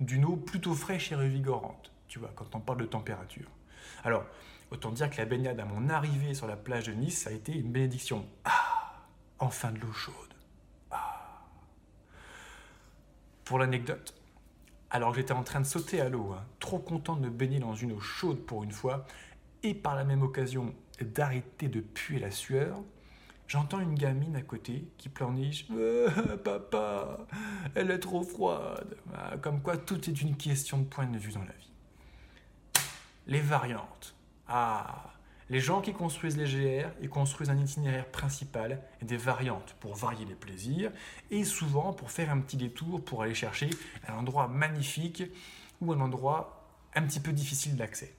d'une 0.00 0.24
eau 0.24 0.36
plutôt 0.36 0.74
fraîche 0.74 1.12
et 1.12 1.14
revigorante, 1.14 1.92
tu 2.08 2.18
vois, 2.18 2.32
quand 2.34 2.54
on 2.54 2.60
parle 2.60 2.80
de 2.80 2.86
température. 2.86 3.48
Alors, 4.04 4.24
autant 4.70 4.90
dire 4.90 5.10
que 5.10 5.16
la 5.16 5.24
baignade 5.24 5.60
à 5.60 5.64
mon 5.64 5.88
arrivée 5.88 6.34
sur 6.34 6.46
la 6.46 6.56
plage 6.56 6.86
de 6.86 6.92
Nice, 6.92 7.22
ça 7.22 7.30
a 7.30 7.32
été 7.32 7.52
une 7.52 7.70
bénédiction. 7.70 8.26
Ah 8.44 8.72
Enfin 9.38 9.72
de 9.72 9.80
l'eau 9.80 9.92
chaude. 9.92 10.14
Ah 10.90 11.48
Pour 13.44 13.58
l'anecdote, 13.58 14.14
alors 14.90 15.10
que 15.10 15.16
j'étais 15.16 15.32
en 15.32 15.42
train 15.42 15.60
de 15.60 15.66
sauter 15.66 16.00
à 16.00 16.08
l'eau, 16.08 16.32
hein, 16.32 16.44
trop 16.60 16.78
content 16.78 17.16
de 17.16 17.22
me 17.22 17.30
baigner 17.30 17.58
dans 17.58 17.74
une 17.74 17.92
eau 17.92 18.00
chaude 18.00 18.44
pour 18.44 18.62
une 18.62 18.70
fois, 18.70 19.06
et 19.62 19.74
par 19.74 19.96
la 19.96 20.04
même 20.04 20.22
occasion 20.22 20.74
d'arrêter 21.00 21.68
de 21.68 21.80
puer 21.80 22.18
la 22.18 22.30
sueur, 22.30 22.78
j'entends 23.46 23.80
une 23.80 23.94
gamine 23.94 24.36
à 24.36 24.42
côté 24.42 24.84
qui 24.98 25.08
pleurniche 25.08 25.66
euh, 25.72 26.08
Papa, 26.44 27.18
elle 27.74 27.90
est 27.90 27.98
trop 27.98 28.22
froide. 28.22 28.96
Ah, 29.14 29.36
comme 29.38 29.62
quoi 29.62 29.76
tout 29.76 30.08
est 30.08 30.20
une 30.20 30.36
question 30.36 30.78
de 30.78 30.84
point 30.84 31.06
de 31.06 31.18
vue 31.18 31.32
dans 31.32 31.40
la 31.40 31.52
vie. 31.52 31.71
Les 33.26 33.40
variantes. 33.40 34.14
Ah, 34.48 35.12
les 35.52 35.60
gens 35.60 35.80
qui 35.80 35.92
construisent 35.92 36.36
les 36.36 36.46
GR, 36.46 36.88
ils 37.02 37.10
construisent 37.10 37.50
un 37.50 37.58
itinéraire 37.58 38.10
principal 38.10 38.80
et 39.00 39.04
des 39.04 39.16
variantes 39.16 39.76
pour 39.80 39.94
varier 39.94 40.24
les 40.24 40.34
plaisirs 40.34 40.90
et 41.30 41.44
souvent 41.44 41.92
pour 41.92 42.10
faire 42.10 42.30
un 42.30 42.40
petit 42.40 42.56
détour 42.56 43.04
pour 43.04 43.22
aller 43.22 43.34
chercher 43.34 43.68
un 44.08 44.14
endroit 44.14 44.48
magnifique 44.48 45.22
ou 45.80 45.92
un 45.92 46.00
endroit 46.00 46.68
un 46.94 47.02
petit 47.02 47.20
peu 47.20 47.32
difficile 47.32 47.76
d'accès. 47.76 48.14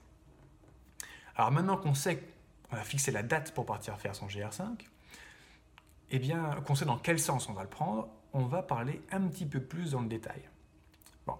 Alors 1.36 1.50
maintenant 1.50 1.76
qu'on 1.76 1.94
sait 1.94 2.22
qu'on 2.70 2.76
a 2.76 2.84
fixé 2.84 3.10
la 3.10 3.22
date 3.22 3.52
pour 3.52 3.66
partir 3.66 3.98
faire 3.98 4.14
son 4.14 4.26
GR5, 4.26 4.86
eh 6.10 6.18
bien 6.18 6.60
qu'on 6.66 6.74
sait 6.76 6.84
dans 6.84 6.98
quel 6.98 7.18
sens 7.18 7.48
on 7.48 7.52
va 7.52 7.62
le 7.62 7.68
prendre, 7.68 8.08
on 8.32 8.44
va 8.44 8.62
parler 8.62 9.02
un 9.10 9.22
petit 9.22 9.46
peu 9.46 9.60
plus 9.60 9.92
dans 9.92 10.00
le 10.00 10.08
détail. 10.08 10.42
Bon. 11.26 11.36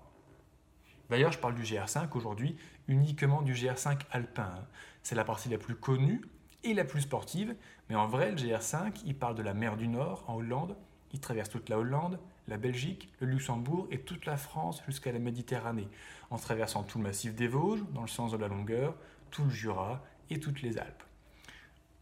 D'ailleurs, 1.09 1.31
je 1.31 1.38
parle 1.38 1.55
du 1.55 1.62
GR5 1.62 2.09
aujourd'hui 2.14 2.57
uniquement 2.88 3.42
du 3.42 3.55
GR5 3.55 4.01
alpin. 4.11 4.53
Hein. 4.57 4.66
C'est 5.03 5.14
la 5.14 5.25
partie 5.25 5.49
la 5.49 5.59
plus 5.59 5.75
connue 5.75 6.23
et 6.62 6.75
la 6.75 6.85
plus 6.85 7.03
sportive, 7.03 7.55
mais 7.88 7.94
en 7.94 8.07
vrai, 8.07 8.31
le 8.31 8.37
GR5, 8.37 9.03
il 9.05 9.14
parle 9.16 9.35
de 9.35 9.42
la 9.42 9.55
mer 9.55 9.77
du 9.77 9.88
Nord 9.88 10.25
en 10.29 10.37
Hollande, 10.37 10.77
il 11.12 11.20
traverse 11.20 11.51
toute 11.51 11.68
la 11.68 11.79
Hollande, 11.79 12.18
la 12.49 12.57
Belgique, 12.57 13.12
le 13.20 13.27
Luxembourg 13.27 13.87
et 13.90 14.01
toute 14.01 14.27
la 14.27 14.37
France 14.37 14.83
jusqu'à 14.87 15.12
la 15.12 15.18
Méditerranée, 15.18 15.88
en 16.31 16.38
traversant 16.38 16.83
tout 16.83 16.99
le 16.99 17.05
massif 17.05 17.35
des 17.35 17.49
Vosges, 17.49 17.85
dans 17.92 18.03
le 18.03 18.09
sens 18.09 18.33
de 18.33 18.37
la 18.37 18.49
longueur, 18.49 18.94
tout 19.31 19.44
le 19.44 19.51
Jura 19.51 20.03
et 20.31 20.40
toutes 20.40 20.62
les 20.62 20.79
Alpes. 20.79 21.03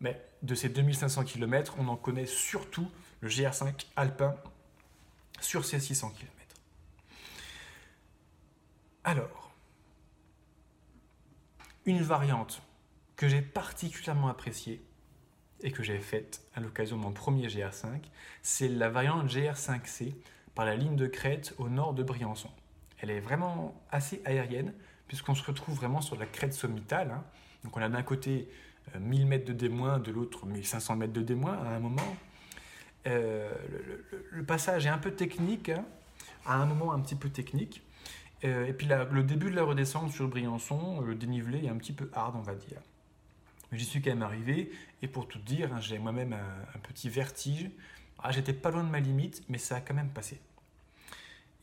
Mais 0.01 0.21
de 0.43 0.55
ces 0.55 0.69
2500 0.69 1.25
km, 1.25 1.77
on 1.79 1.89
en 1.89 1.97
connaît 1.97 2.27
surtout 2.27 2.89
le 3.21 3.29
GR5 3.29 3.87
alpin 3.97 4.35
sur 5.41 5.65
ces 5.65 5.79
600 5.79 6.11
km. 6.11 6.33
Alors, 9.05 9.52
une 11.87 12.03
variante 12.03 12.63
que 13.17 13.29
j'ai 13.29 13.43
particulièrement 13.43 14.29
appréciée 14.29 14.83
et 15.63 15.71
que 15.71 15.83
j'ai 15.83 15.99
faite 15.99 16.43
à 16.55 16.61
l'occasion 16.61 16.97
de 16.97 17.03
mon 17.03 17.13
premier 17.13 17.47
GR5, 17.47 18.01
c'est 18.43 18.69
la 18.69 18.89
variante 18.89 19.27
GR5C 19.29 20.15
par 20.55 20.65
la 20.65 20.77
ligne 20.77 20.97
de 20.97 21.07
crête 21.07 21.55
au 21.59 21.69
nord 21.69 21.95
de 21.95 22.03
Briançon. 22.03 22.51
Elle 22.99 23.11
est 23.11 23.21
vraiment 23.21 23.75
assez 23.91 24.21
aérienne 24.25 24.73
puisqu'on 25.09 25.35
se 25.35 25.45
retrouve 25.45 25.75
vraiment 25.75 26.01
sur 26.01 26.17
la 26.17 26.27
crête 26.27 26.55
sommitale. 26.55 27.11
Hein. 27.11 27.25
Donc 27.65 27.77
on 27.77 27.83
a 27.83 27.89
d'un 27.89 28.03
côté 28.03 28.49
1000 28.99 29.23
euh, 29.23 29.27
mètres 29.27 29.45
de 29.45 29.53
D-, 29.53 29.69
de 29.69 30.11
l'autre 30.11 30.47
1500 30.47 30.97
mètres 30.97 31.13
de 31.13 31.23
D- 31.23 31.37
à 31.47 31.75
un 31.75 31.81
moment. 31.81 32.17
Euh, 33.07 33.53
le, 34.31 34.45
passage 34.45 34.87
est 34.87 34.91
un 34.91 34.99
peu 34.99 35.11
technique, 35.11 35.71
hein, 35.71 35.85
à 36.47 36.55
un 36.55 36.67
moment 36.67 36.93
un 36.93 37.01
petit 37.01 37.17
peu 37.17 37.29
technique. 37.29 37.83
Euh, 38.45 38.67
et 38.67 38.73
puis 38.73 38.89
le 38.89 39.23
début 39.23 39.51
de 39.51 39.57
la 39.57 39.65
redescente 39.65 40.11
sur 40.11 40.29
Briançon, 40.29 41.01
le 41.01 41.15
dénivelé 41.15 41.65
est 41.65 41.69
un 41.69 41.77
petit 41.77 41.93
peu 41.93 42.11
hard, 42.15 42.35
on 42.37 42.43
va 42.43 42.55
dire. 42.55 42.81
Mais 43.71 43.79
j'y 43.79 43.85
suis 43.85 44.03
quand 44.03 44.11
même 44.11 44.23
arrivé, 44.23 44.71
et 45.01 45.09
pour 45.09 45.29
tout 45.29 45.39
dire, 45.39 45.73
hein, 45.73 45.81
j'ai 45.81 45.99
moi-même 45.99 46.35
un, 46.35 46.79
petit 46.81 47.09
vertige. 47.09 47.71
Ah, 48.19 48.31
j'étais 48.33 48.53
pas 48.53 48.71
loin 48.71 48.85
de 48.85 48.91
ma 48.91 49.01
limite, 49.01 49.43
mais 49.49 49.59
ça 49.59 49.77
a 49.77 49.81
quand 49.81 49.95
même 49.95 50.11
passé. 50.11 50.41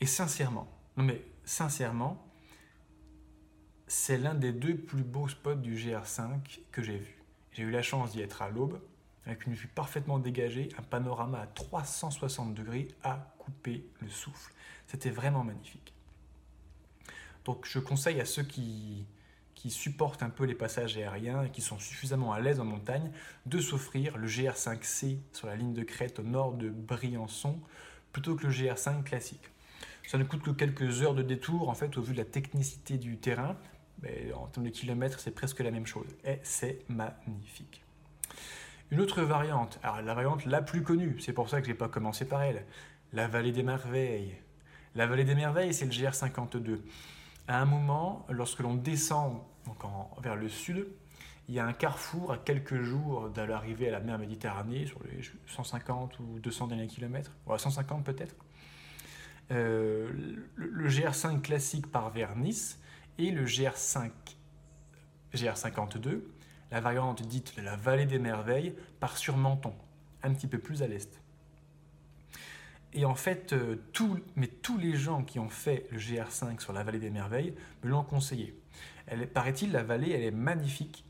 Et 0.01 0.05
sincèrement, 0.05 0.67
non 0.97 1.03
mais 1.03 1.21
sincèrement, 1.43 2.25
c'est 3.87 4.17
l'un 4.17 4.33
des 4.33 4.53
deux 4.53 4.77
plus 4.77 5.03
beaux 5.03 5.27
spots 5.27 5.55
du 5.55 5.75
GR5 5.75 6.61
que 6.71 6.81
j'ai 6.81 6.97
vu. 6.97 7.17
J'ai 7.51 7.63
eu 7.63 7.71
la 7.71 7.81
chance 7.81 8.11
d'y 8.11 8.21
être 8.21 8.41
à 8.41 8.49
l'aube, 8.49 8.79
avec 9.25 9.45
une 9.45 9.53
vue 9.53 9.67
parfaitement 9.67 10.19
dégagée, 10.19 10.69
un 10.77 10.81
panorama 10.81 11.41
à 11.41 11.47
360 11.47 12.53
degrés 12.53 12.87
à 13.03 13.33
couper 13.37 13.85
le 13.99 14.09
souffle. 14.09 14.53
C'était 14.87 15.09
vraiment 15.09 15.43
magnifique. 15.43 15.93
Donc 17.45 17.65
je 17.65 17.79
conseille 17.79 18.19
à 18.21 18.25
ceux 18.25 18.43
qui, 18.43 19.05
qui 19.55 19.69
supportent 19.69 20.23
un 20.23 20.29
peu 20.29 20.45
les 20.45 20.55
passages 20.55 20.97
aériens 20.97 21.43
et 21.43 21.49
qui 21.49 21.61
sont 21.61 21.79
suffisamment 21.79 22.31
à 22.31 22.39
l'aise 22.39 22.61
en 22.61 22.65
montagne, 22.65 23.11
de 23.45 23.59
s'offrir 23.59 24.17
le 24.17 24.27
GR5C 24.27 25.17
sur 25.33 25.47
la 25.47 25.55
ligne 25.57 25.73
de 25.73 25.83
crête 25.83 26.19
au 26.19 26.23
nord 26.23 26.53
de 26.53 26.69
Briançon 26.69 27.59
plutôt 28.13 28.35
que 28.35 28.47
le 28.47 28.53
GR5 28.53 29.03
classique. 29.03 29.49
Ça 30.07 30.17
ne 30.17 30.23
coûte 30.23 30.41
que 30.41 30.51
quelques 30.51 31.01
heures 31.01 31.13
de 31.13 31.21
détour 31.21 31.69
en 31.69 31.75
fait 31.75 31.97
au 31.97 32.01
vu 32.01 32.13
de 32.13 32.17
la 32.17 32.25
technicité 32.25 32.97
du 32.97 33.17
terrain, 33.17 33.57
mais 34.01 34.31
en 34.33 34.47
termes 34.47 34.65
de 34.65 34.71
kilomètres, 34.71 35.19
c'est 35.19 35.31
presque 35.31 35.59
la 35.59 35.71
même 35.71 35.85
chose. 35.85 36.07
Et 36.23 36.39
c'est 36.41 36.79
magnifique. 36.87 37.83
Une 38.91 39.01
autre 39.01 39.21
variante, 39.21 39.77
alors 39.83 40.01
la 40.01 40.13
variante 40.13 40.45
la 40.45 40.61
plus 40.61 40.81
connue, 40.83 41.19
c'est 41.19 41.33
pour 41.33 41.49
ça 41.49 41.59
que 41.59 41.67
je 41.67 41.71
n'ai 41.71 41.77
pas 41.77 41.89
commencé 41.89 42.25
par 42.25 42.41
elle, 42.41 42.65
la 43.13 43.27
vallée 43.27 43.51
des 43.51 43.61
merveilles. 43.61 44.35
La 44.95 45.05
vallée 45.05 45.25
des 45.25 45.35
merveilles, 45.35 45.73
c'est 45.73 45.85
le 45.85 45.91
GR52. 45.91 46.79
À 47.49 47.59
un 47.59 47.65
moment, 47.65 48.27
lorsque 48.29 48.59
l'on 48.59 48.75
descend 48.75 49.41
donc 49.65 49.77
vers 50.21 50.35
le 50.35 50.47
sud, 50.49 50.85
il 51.47 51.55
y 51.55 51.59
a 51.59 51.65
un 51.65 51.73
carrefour 51.73 52.31
à 52.31 52.37
quelques 52.37 52.79
jours 52.79 53.31
de 53.31 53.41
l'arrivée 53.41 53.87
à 53.87 53.91
la 53.91 53.99
mer 53.99 54.19
Méditerranée, 54.19 54.85
sur 54.85 55.01
les 55.03 55.21
150 55.47 56.19
ou 56.19 56.39
200 56.41 56.67
derniers 56.67 56.85
kilomètres, 56.85 57.31
150 57.47 58.05
peut-être. 58.05 58.35
Euh, 59.49 60.11
le, 60.53 60.89
GR5 60.89 61.41
classique 61.41 61.91
part 61.91 62.11
vers 62.11 62.35
Nice 62.35 62.79
et 63.17 63.31
le 63.31 63.45
GR5, 63.45 64.11
GR52 65.33 66.21
la 66.69 66.81
variante 66.81 67.23
dite 67.23 67.57
de 67.57 67.63
la 67.63 67.75
vallée 67.77 68.05
des 68.05 68.19
merveilles 68.19 68.75
part 68.99 69.17
sur 69.17 69.37
Menton, 69.37 69.73
un 70.21 70.35
petit 70.35 70.45
peu 70.45 70.59
plus 70.59 70.83
à 70.83 70.87
l'est. 70.87 71.19
Et 72.93 73.05
en 73.05 73.15
fait, 73.15 73.53
euh, 73.53 73.75
mais 74.35 74.47
tous 74.47 74.77
les 74.77 74.95
gens 74.95 75.23
qui 75.23 75.39
ont 75.39 75.49
fait 75.49 75.87
le 75.91 75.99
GR5 75.99 76.59
sur 76.59 76.73
la 76.73 76.83
vallée 76.83 76.99
des 76.99 77.11
merveilles 77.11 77.53
me 77.83 77.89
l'ont 77.89 78.03
conseillé. 78.03 78.59
Paraît-il, 79.33 79.71
la 79.71 79.83
vallée, 79.83 80.11
elle 80.11 80.23
est 80.23 80.31
magnifique, 80.31 81.05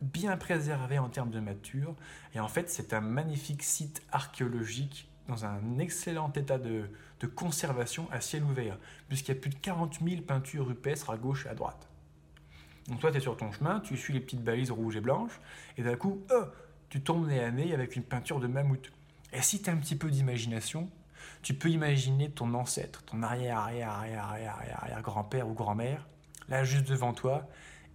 bien 0.00 0.36
préservée 0.36 0.98
en 0.98 1.08
termes 1.08 1.30
de 1.30 1.40
mature, 1.40 1.94
et 2.34 2.40
en 2.40 2.48
fait, 2.48 2.70
c'est 2.70 2.92
un 2.92 3.00
magnifique 3.00 3.62
site 3.62 4.02
archéologique 4.12 5.08
dans 5.28 5.44
un 5.44 5.78
excellent 5.78 6.32
état 6.34 6.58
de, 6.58 6.90
de 7.20 7.26
conservation 7.26 8.08
à 8.10 8.20
ciel 8.20 8.44
ouvert, 8.44 8.78
puisqu'il 9.08 9.34
y 9.34 9.38
a 9.38 9.40
plus 9.40 9.50
de 9.50 9.56
40 9.56 9.98
000 10.02 10.22
peintures 10.22 10.66
rupestres 10.66 11.10
à 11.10 11.16
gauche 11.16 11.46
et 11.46 11.48
à 11.48 11.54
droite. 11.54 11.88
Donc 12.88 13.00
toi, 13.00 13.10
tu 13.10 13.18
es 13.18 13.20
sur 13.20 13.36
ton 13.36 13.52
chemin, 13.52 13.80
tu 13.80 13.96
suis 13.96 14.14
les 14.14 14.20
petites 14.20 14.42
balises 14.42 14.70
rouges 14.70 14.96
et 14.96 15.00
blanches, 15.00 15.40
et 15.76 15.82
d'un 15.82 15.96
coup, 15.96 16.22
oh, 16.30 16.44
tu 16.88 17.02
tombes 17.02 17.26
nez 17.26 17.40
à 17.40 17.50
nez 17.50 17.74
avec 17.74 17.96
une 17.96 18.02
peinture 18.02 18.40
de 18.40 18.46
mammouth. 18.46 18.90
Et 19.32 19.42
si 19.42 19.60
tu 19.60 19.68
as 19.68 19.74
un 19.74 19.76
petit 19.76 19.96
peu 19.96 20.10
d'imagination, 20.10 20.90
tu 21.42 21.54
peux 21.54 21.70
imaginer 21.70 22.30
ton 22.30 22.54
ancêtre, 22.54 23.02
ton 23.04 23.22
arrière, 23.22 23.58
arrière, 23.58 23.90
arrière, 23.90 24.24
arrière, 24.24 24.56
arrière, 24.82 25.02
grand-père 25.02 25.48
ou 25.48 25.54
grand-mère, 25.54 26.06
là 26.48 26.64
juste 26.64 26.88
devant 26.88 27.12
toi, 27.12 27.48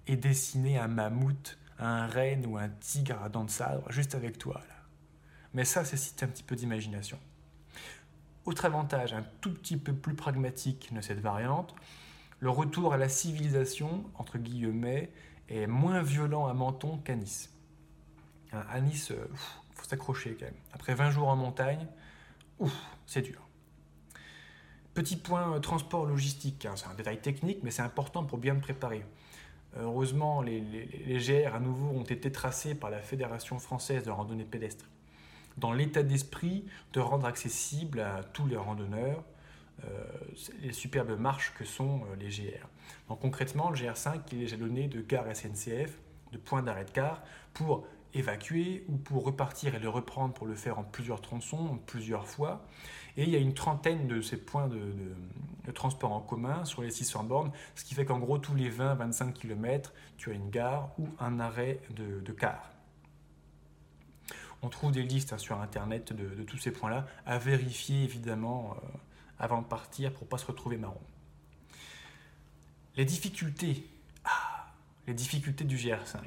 et 0.07 0.15
dessiner 0.15 0.77
un 0.77 0.87
mammouth, 0.87 1.57
un 1.79 2.07
renne 2.07 2.45
ou 2.45 2.57
un 2.57 2.69
tigre 2.69 3.21
à 3.23 3.29
dents 3.29 3.45
de 3.45 3.49
sabre 3.49 3.91
juste 3.91 4.15
avec 4.15 4.37
toi. 4.37 4.61
Mais 5.53 5.65
ça, 5.65 5.85
c'est 5.85 5.97
si 5.97 6.13
un 6.21 6.27
petit 6.27 6.43
peu 6.43 6.55
d'imagination. 6.55 7.19
Autre 8.45 8.65
avantage, 8.65 9.13
un 9.13 9.23
tout 9.41 9.53
petit 9.53 9.77
peu 9.77 9.93
plus 9.93 10.15
pragmatique 10.15 10.93
de 10.93 11.01
cette 11.01 11.19
variante, 11.19 11.75
le 12.39 12.49
retour 12.49 12.93
à 12.93 12.97
la 12.97 13.07
civilisation, 13.07 14.03
entre 14.15 14.37
guillemets, 14.37 15.11
est 15.47 15.67
moins 15.67 16.01
violent 16.01 16.47
à 16.47 16.53
Menton 16.53 16.97
qu'à 16.97 17.15
Nice. 17.15 17.53
Hein, 18.51 18.65
à 18.69 18.81
Nice, 18.81 19.07
il 19.11 19.15
euh, 19.15 19.27
faut 19.75 19.85
s'accrocher 19.85 20.35
quand 20.37 20.45
même. 20.45 20.55
Après 20.73 20.93
20 20.93 21.11
jours 21.11 21.29
en 21.29 21.35
montagne, 21.35 21.87
ouf, 22.59 22.73
c'est 23.05 23.21
dur. 23.21 23.41
Petit 24.93 25.15
point 25.15 25.55
euh, 25.55 25.59
transport 25.59 26.05
logistique, 26.05 26.65
hein, 26.65 26.73
c'est 26.75 26.87
un 26.87 26.93
détail 26.93 27.19
technique, 27.21 27.59
mais 27.63 27.71
c'est 27.71 27.81
important 27.81 28.23
pour 28.23 28.37
bien 28.37 28.53
me 28.53 28.61
préparer. 28.61 29.03
Heureusement, 29.75 30.43
les, 30.43 30.61
GR 31.17 31.55
à 31.55 31.59
nouveau 31.59 31.87
ont 31.97 32.03
été 32.03 32.31
tracés 32.31 32.75
par 32.75 32.91
la 32.91 32.99
Fédération 32.99 33.57
française 33.57 34.03
de 34.03 34.11
randonnée 34.11 34.43
pédestre, 34.43 34.85
dans 35.57 35.73
l'état 35.73 36.03
d'esprit 36.03 36.65
de 36.93 36.99
rendre 36.99 37.25
accessible 37.25 38.01
à 38.01 38.23
tous 38.23 38.45
les 38.45 38.57
randonneurs 38.57 39.23
euh, 39.85 40.03
les 40.61 40.71
superbes 40.71 41.19
marches 41.19 41.53
que 41.57 41.65
sont 41.65 42.01
euh, 42.01 42.15
les 42.17 42.29
GR. 42.29 42.67
Donc 43.09 43.19
concrètement, 43.19 43.69
le 43.69 43.75
GR5 43.75 44.19
il 44.31 44.43
est 44.43 44.47
jalonné 44.47 44.87
de 44.87 45.01
gare 45.01 45.25
SNCF, 45.35 45.97
de 46.31 46.37
points 46.37 46.61
d'arrêt 46.61 46.85
de 46.85 46.91
car, 46.91 47.21
pour 47.53 47.85
évacuer 48.13 48.85
ou 48.89 48.97
pour 48.97 49.25
repartir 49.25 49.75
et 49.75 49.79
le 49.79 49.89
reprendre 49.89 50.33
pour 50.33 50.47
le 50.47 50.55
faire 50.55 50.79
en 50.79 50.83
plusieurs 50.83 51.21
tronçons, 51.21 51.79
plusieurs 51.85 52.27
fois. 52.27 52.65
Et 53.17 53.23
il 53.23 53.29
y 53.29 53.35
a 53.35 53.39
une 53.39 53.53
trentaine 53.53 54.07
de 54.07 54.21
ces 54.21 54.37
points 54.37 54.67
de, 54.67 55.71
transport 55.73 56.11
en 56.11 56.19
commun 56.19 56.65
sur 56.65 56.81
les 56.81 56.91
600 56.91 57.23
bornes, 57.23 57.51
ce 57.75 57.83
qui 57.83 57.93
fait 57.93 58.05
qu'en 58.05 58.19
gros, 58.19 58.37
tous 58.37 58.55
les 58.55 58.69
20-25 58.69 59.33
km, 59.33 59.93
tu 60.17 60.31
as 60.31 60.33
une 60.33 60.49
gare 60.49 60.89
ou 60.97 61.07
un 61.19 61.39
arrêt 61.39 61.79
de, 61.91 62.31
car. 62.31 62.71
On 64.61 64.69
trouve 64.69 64.91
des 64.91 65.03
listes 65.03 65.33
hein, 65.33 65.37
sur 65.37 65.59
Internet 65.61 66.13
de, 66.13 66.43
tous 66.43 66.57
ces 66.57 66.71
points-là, 66.71 67.05
à 67.25 67.37
vérifier 67.37 68.03
évidemment. 68.03 68.75
Euh, 68.83 68.87
avant 69.43 69.61
de 69.61 69.67
partir 69.67 70.13
pour 70.13 70.27
pas 70.27 70.37
se 70.37 70.45
retrouver 70.45 70.77
marron. 70.77 71.01
Les 72.95 73.05
difficultés, 73.05 73.85
ah, 74.23 74.71
les 75.07 75.13
difficultés 75.13 75.65
du 75.65 75.75
GR5, 75.75 76.19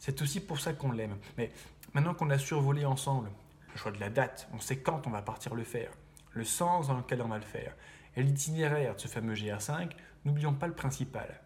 c'est 0.00 0.20
aussi 0.22 0.40
pour 0.40 0.58
ça 0.58 0.72
qu'on 0.72 0.90
l'aime. 0.90 1.16
Mais 1.38 1.52
maintenant 1.94 2.14
qu'on 2.14 2.30
a 2.30 2.38
survolé 2.38 2.84
ensemble 2.84 3.30
le 3.72 3.78
choix 3.78 3.92
de 3.92 4.00
la 4.00 4.10
date, 4.10 4.48
on 4.52 4.58
sait 4.58 4.78
quand 4.78 5.06
on 5.06 5.10
va 5.10 5.22
partir 5.22 5.54
le 5.54 5.62
faire, 5.62 5.92
le 6.32 6.44
sens 6.44 6.88
dans 6.88 6.96
lequel 6.96 7.22
on 7.22 7.28
va 7.28 7.38
le 7.38 7.44
faire, 7.44 7.76
et 8.16 8.22
l'itinéraire 8.22 8.96
de 8.96 9.00
ce 9.00 9.06
fameux 9.06 9.34
GR5, 9.34 9.90
n'oublions 10.24 10.54
pas 10.54 10.66
le 10.66 10.74
principal. 10.74 11.40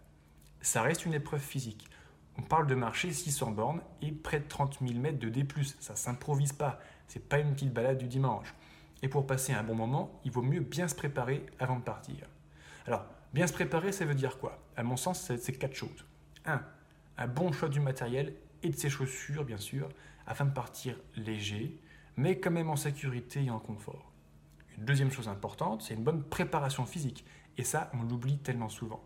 Ça 0.62 0.80
reste 0.80 1.04
une 1.04 1.12
épreuve 1.12 1.42
physique. 1.42 1.90
On 2.38 2.42
parle 2.42 2.66
de 2.66 2.74
marcher 2.74 3.12
600 3.12 3.50
bornes 3.50 3.82
et 4.00 4.10
près 4.10 4.40
de 4.40 4.48
30 4.48 4.78
000 4.80 4.98
mètres 4.98 5.18
de 5.18 5.28
D+. 5.28 5.46
Ça 5.80 5.94
s'improvise 5.94 6.52
pas. 6.52 6.80
C'est 7.06 7.28
pas 7.28 7.38
une 7.38 7.52
petite 7.52 7.72
balade 7.72 7.98
du 7.98 8.06
dimanche. 8.06 8.54
Et 9.02 9.08
pour 9.08 9.26
passer 9.26 9.52
un 9.52 9.62
bon 9.62 9.74
moment, 9.74 10.20
il 10.24 10.30
vaut 10.30 10.42
mieux 10.42 10.60
bien 10.60 10.88
se 10.88 10.94
préparer 10.94 11.44
avant 11.58 11.76
de 11.76 11.84
partir. 11.84 12.26
Alors, 12.86 13.04
bien 13.34 13.46
se 13.46 13.52
préparer, 13.52 13.92
ça 13.92 14.04
veut 14.04 14.14
dire 14.14 14.38
quoi? 14.38 14.58
À 14.76 14.82
mon 14.82 14.96
sens, 14.96 15.30
c'est 15.36 15.58
quatre 15.58 15.74
choses. 15.74 16.04
Un, 16.46 16.62
un 17.18 17.26
bon 17.26 17.52
choix 17.52 17.68
du 17.68 17.80
matériel 17.80 18.34
et 18.64 18.70
de 18.70 18.76
ses 18.76 18.90
chaussures, 18.90 19.44
bien 19.44 19.58
sûr, 19.58 19.88
afin 20.26 20.44
de 20.44 20.52
partir 20.52 20.96
léger, 21.16 21.78
mais 22.16 22.38
quand 22.38 22.50
même 22.50 22.70
en 22.70 22.76
sécurité 22.76 23.44
et 23.44 23.50
en 23.50 23.58
confort. 23.58 24.10
Une 24.78 24.84
deuxième 24.84 25.10
chose 25.10 25.28
importante, 25.28 25.82
c'est 25.82 25.94
une 25.94 26.02
bonne 26.02 26.22
préparation 26.22 26.86
physique. 26.86 27.24
Et 27.56 27.64
ça, 27.64 27.90
on 27.94 28.02
l'oublie 28.02 28.38
tellement 28.38 28.68
souvent. 28.68 29.04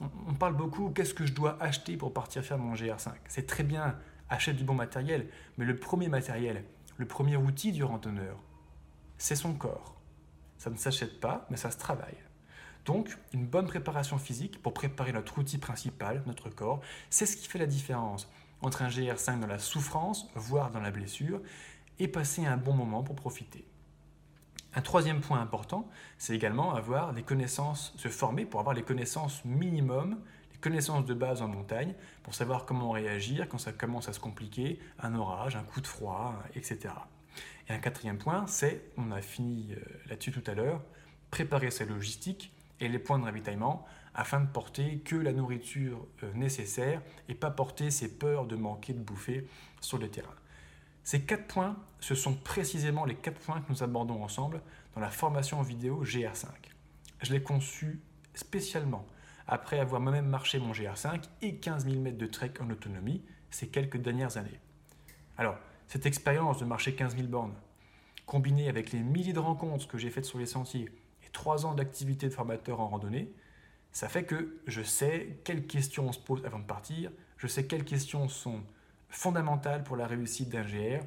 On 0.00 0.34
parle 0.34 0.56
beaucoup, 0.56 0.90
qu'est-ce 0.90 1.14
que 1.14 1.24
je 1.24 1.32
dois 1.32 1.62
acheter 1.62 1.96
pour 1.96 2.12
partir 2.12 2.44
faire 2.44 2.58
mon 2.58 2.74
GR5 2.74 3.12
C'est 3.28 3.46
très 3.46 3.62
bien, 3.62 3.98
achète 4.28 4.56
du 4.56 4.64
bon 4.64 4.74
matériel, 4.74 5.28
mais 5.56 5.64
le 5.64 5.76
premier 5.76 6.08
matériel, 6.08 6.64
le 6.96 7.06
premier 7.06 7.36
outil 7.36 7.72
du 7.72 7.84
randonneur, 7.84 8.36
c'est 9.18 9.36
son 9.36 9.54
corps. 9.54 9.94
Ça 10.58 10.70
ne 10.70 10.76
s'achète 10.76 11.20
pas, 11.20 11.46
mais 11.50 11.56
ça 11.56 11.70
se 11.70 11.78
travaille. 11.78 12.16
Donc, 12.84 13.16
une 13.32 13.46
bonne 13.46 13.66
préparation 13.66 14.18
physique 14.18 14.62
pour 14.62 14.72
préparer 14.72 15.12
notre 15.12 15.38
outil 15.38 15.58
principal, 15.58 16.22
notre 16.26 16.50
corps, 16.50 16.80
c'est 17.10 17.26
ce 17.26 17.36
qui 17.36 17.48
fait 17.48 17.58
la 17.58 17.66
différence 17.66 18.30
entre 18.62 18.82
un 18.82 18.88
GR5 18.88 19.40
dans 19.40 19.46
la 19.46 19.58
souffrance, 19.58 20.28
voire 20.34 20.70
dans 20.70 20.80
la 20.80 20.90
blessure, 20.90 21.40
et 21.98 22.08
passer 22.08 22.44
un 22.44 22.56
bon 22.56 22.74
moment 22.74 23.02
pour 23.02 23.16
profiter. 23.16 23.66
Un 24.74 24.82
troisième 24.82 25.22
point 25.22 25.40
important, 25.40 25.88
c'est 26.18 26.34
également 26.34 26.74
avoir 26.74 27.14
des 27.14 27.22
connaissances, 27.22 27.94
se 27.96 28.08
former 28.08 28.44
pour 28.44 28.60
avoir 28.60 28.74
les 28.74 28.82
connaissances 28.82 29.42
minimum, 29.46 30.20
les 30.52 30.58
connaissances 30.58 31.06
de 31.06 31.14
base 31.14 31.40
en 31.40 31.48
montagne, 31.48 31.94
pour 32.22 32.34
savoir 32.34 32.66
comment 32.66 32.90
réagir 32.90 33.48
quand 33.48 33.58
ça 33.58 33.72
commence 33.72 34.08
à 34.10 34.12
se 34.12 34.20
compliquer, 34.20 34.78
un 34.98 35.14
orage, 35.14 35.56
un 35.56 35.62
coup 35.62 35.80
de 35.80 35.86
froid, 35.86 36.34
etc. 36.54 36.92
Et 37.68 37.72
un 37.72 37.78
quatrième 37.78 38.18
point, 38.18 38.46
c'est, 38.46 38.90
on 38.98 39.10
a 39.12 39.22
fini 39.22 39.68
euh, 39.72 39.80
là-dessus 40.08 40.30
tout 40.30 40.44
à 40.46 40.54
l'heure, 40.54 40.82
préparer 41.30 41.70
sa 41.70 41.84
logistique 41.84 42.52
et 42.80 42.88
les 42.88 42.98
points 42.98 43.18
de 43.18 43.24
ravitaillement 43.24 43.86
afin 44.16 44.40
de 44.40 44.46
porter 44.46 44.98
que 45.00 45.14
la 45.14 45.32
nourriture 45.32 46.06
euh, 46.22 46.32
nécessaire 46.32 47.02
et 47.28 47.34
pas 47.34 47.50
porter 47.50 47.90
ses 47.90 48.16
peurs 48.16 48.46
de 48.46 48.56
manquer 48.56 48.94
de 48.94 48.98
bouffer 48.98 49.46
sur 49.80 49.98
le 49.98 50.08
terrain. 50.08 50.34
Ces 51.04 51.20
quatre 51.20 51.46
points, 51.46 51.76
ce 52.00 52.14
sont 52.14 52.34
précisément 52.34 53.04
les 53.04 53.14
quatre 53.14 53.38
points 53.38 53.60
que 53.60 53.70
nous 53.70 53.82
abordons 53.82 54.24
ensemble 54.24 54.62
dans 54.94 55.02
la 55.02 55.10
formation 55.10 55.60
vidéo 55.62 56.02
GR5. 56.02 56.46
Je 57.22 57.32
l'ai 57.32 57.42
conçu 57.42 58.00
spécialement 58.34 59.06
après 59.46 59.78
avoir 59.78 60.00
moi-même 60.00 60.26
marché 60.26 60.58
mon 60.58 60.72
GR5 60.72 61.22
et 61.42 61.56
15 61.56 61.84
000 61.84 62.00
mètres 62.00 62.18
de 62.18 62.26
trek 62.26 62.54
en 62.60 62.70
autonomie 62.70 63.22
ces 63.50 63.68
quelques 63.68 63.98
dernières 63.98 64.38
années. 64.38 64.58
Alors, 65.36 65.56
cette 65.88 66.06
expérience 66.06 66.58
de 66.58 66.64
marcher 66.64 66.94
15 66.94 67.16
000 67.16 67.28
bornes, 67.28 67.54
combinée 68.24 68.68
avec 68.68 68.92
les 68.92 69.00
milliers 69.00 69.34
de 69.34 69.38
rencontres 69.38 69.86
que 69.86 69.98
j'ai 69.98 70.10
faites 70.10 70.24
sur 70.24 70.38
les 70.38 70.46
sentiers 70.46 70.88
et 71.24 71.30
trois 71.30 71.66
ans 71.66 71.74
d'activité 71.74 72.28
de 72.28 72.34
formateur 72.34 72.80
en 72.80 72.88
randonnée, 72.88 73.30
ça 73.96 74.10
fait 74.10 74.24
que 74.24 74.58
je 74.66 74.82
sais 74.82 75.38
quelles 75.42 75.66
questions 75.66 76.06
on 76.06 76.12
se 76.12 76.18
pose 76.18 76.44
avant 76.44 76.58
de 76.58 76.66
partir, 76.66 77.10
je 77.38 77.46
sais 77.46 77.66
quelles 77.66 77.86
questions 77.86 78.28
sont 78.28 78.60
fondamentales 79.08 79.84
pour 79.84 79.96
la 79.96 80.06
réussite 80.06 80.50
d'un 80.50 80.64
GR 80.64 81.02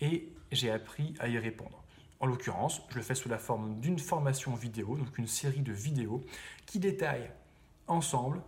et 0.00 0.32
j'ai 0.50 0.70
appris 0.70 1.12
à 1.18 1.28
y 1.28 1.36
répondre. 1.36 1.84
En 2.18 2.24
l'occurrence, 2.24 2.80
je 2.88 2.96
le 2.96 3.02
fais 3.02 3.14
sous 3.14 3.28
la 3.28 3.36
forme 3.36 3.78
d'une 3.80 3.98
formation 3.98 4.54
vidéo, 4.54 4.96
donc 4.96 5.18
une 5.18 5.26
série 5.26 5.60
de 5.60 5.72
vidéos 5.74 6.24
qui 6.64 6.78
détaillent 6.78 7.30
ensemble 7.88 8.40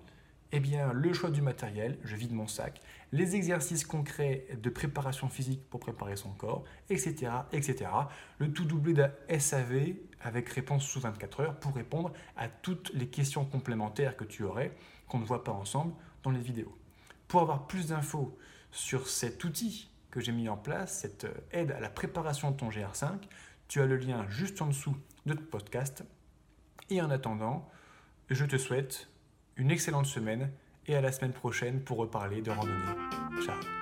eh 0.52 0.60
bien, 0.60 0.92
le 0.92 1.12
choix 1.14 1.30
du 1.30 1.40
matériel, 1.40 1.98
je 2.04 2.14
vide 2.14 2.32
mon 2.32 2.46
sac, 2.46 2.80
les 3.10 3.36
exercices 3.36 3.86
concrets 3.86 4.46
de 4.62 4.68
préparation 4.68 5.28
physique 5.28 5.68
pour 5.70 5.80
préparer 5.80 6.16
son 6.16 6.30
corps, 6.30 6.64
etc. 6.90 7.32
etc. 7.52 7.90
Le 8.38 8.52
tout 8.52 8.66
doublé 8.66 8.92
d'un 8.92 9.10
SAV 9.38 9.94
avec 10.22 10.48
réponse 10.48 10.84
sous 10.84 11.00
24 11.00 11.40
heures 11.40 11.60
pour 11.60 11.74
répondre 11.74 12.12
à 12.36 12.48
toutes 12.48 12.90
les 12.94 13.08
questions 13.08 13.44
complémentaires 13.44 14.16
que 14.16 14.24
tu 14.24 14.44
aurais, 14.44 14.74
qu'on 15.08 15.18
ne 15.18 15.24
voit 15.24 15.44
pas 15.44 15.52
ensemble, 15.52 15.94
dans 16.22 16.30
les 16.30 16.40
vidéos. 16.40 16.76
Pour 17.28 17.40
avoir 17.40 17.66
plus 17.66 17.88
d'infos 17.88 18.36
sur 18.70 19.08
cet 19.08 19.44
outil 19.44 19.90
que 20.10 20.20
j'ai 20.20 20.32
mis 20.32 20.48
en 20.48 20.56
place, 20.56 21.00
cette 21.00 21.24
euh, 21.24 21.34
aide 21.52 21.72
à 21.72 21.80
la 21.80 21.88
préparation 21.88 22.50
de 22.50 22.56
ton 22.56 22.68
GR5, 22.68 23.18
tu 23.68 23.80
as 23.80 23.86
le 23.86 23.96
lien 23.96 24.26
juste 24.28 24.60
en 24.60 24.66
dessous 24.66 24.96
de 25.26 25.34
ton 25.34 25.42
podcast. 25.42 26.04
Et 26.90 27.00
en 27.00 27.10
attendant, 27.10 27.68
je 28.28 28.44
te 28.44 28.58
souhaite 28.58 29.08
une 29.56 29.70
excellente 29.70 30.06
semaine 30.06 30.50
et 30.86 30.94
à 30.94 31.00
la 31.00 31.12
semaine 31.12 31.32
prochaine 31.32 31.80
pour 31.80 31.98
reparler 31.98 32.42
de 32.42 32.50
randonnée. 32.50 32.94
Ciao 33.44 33.81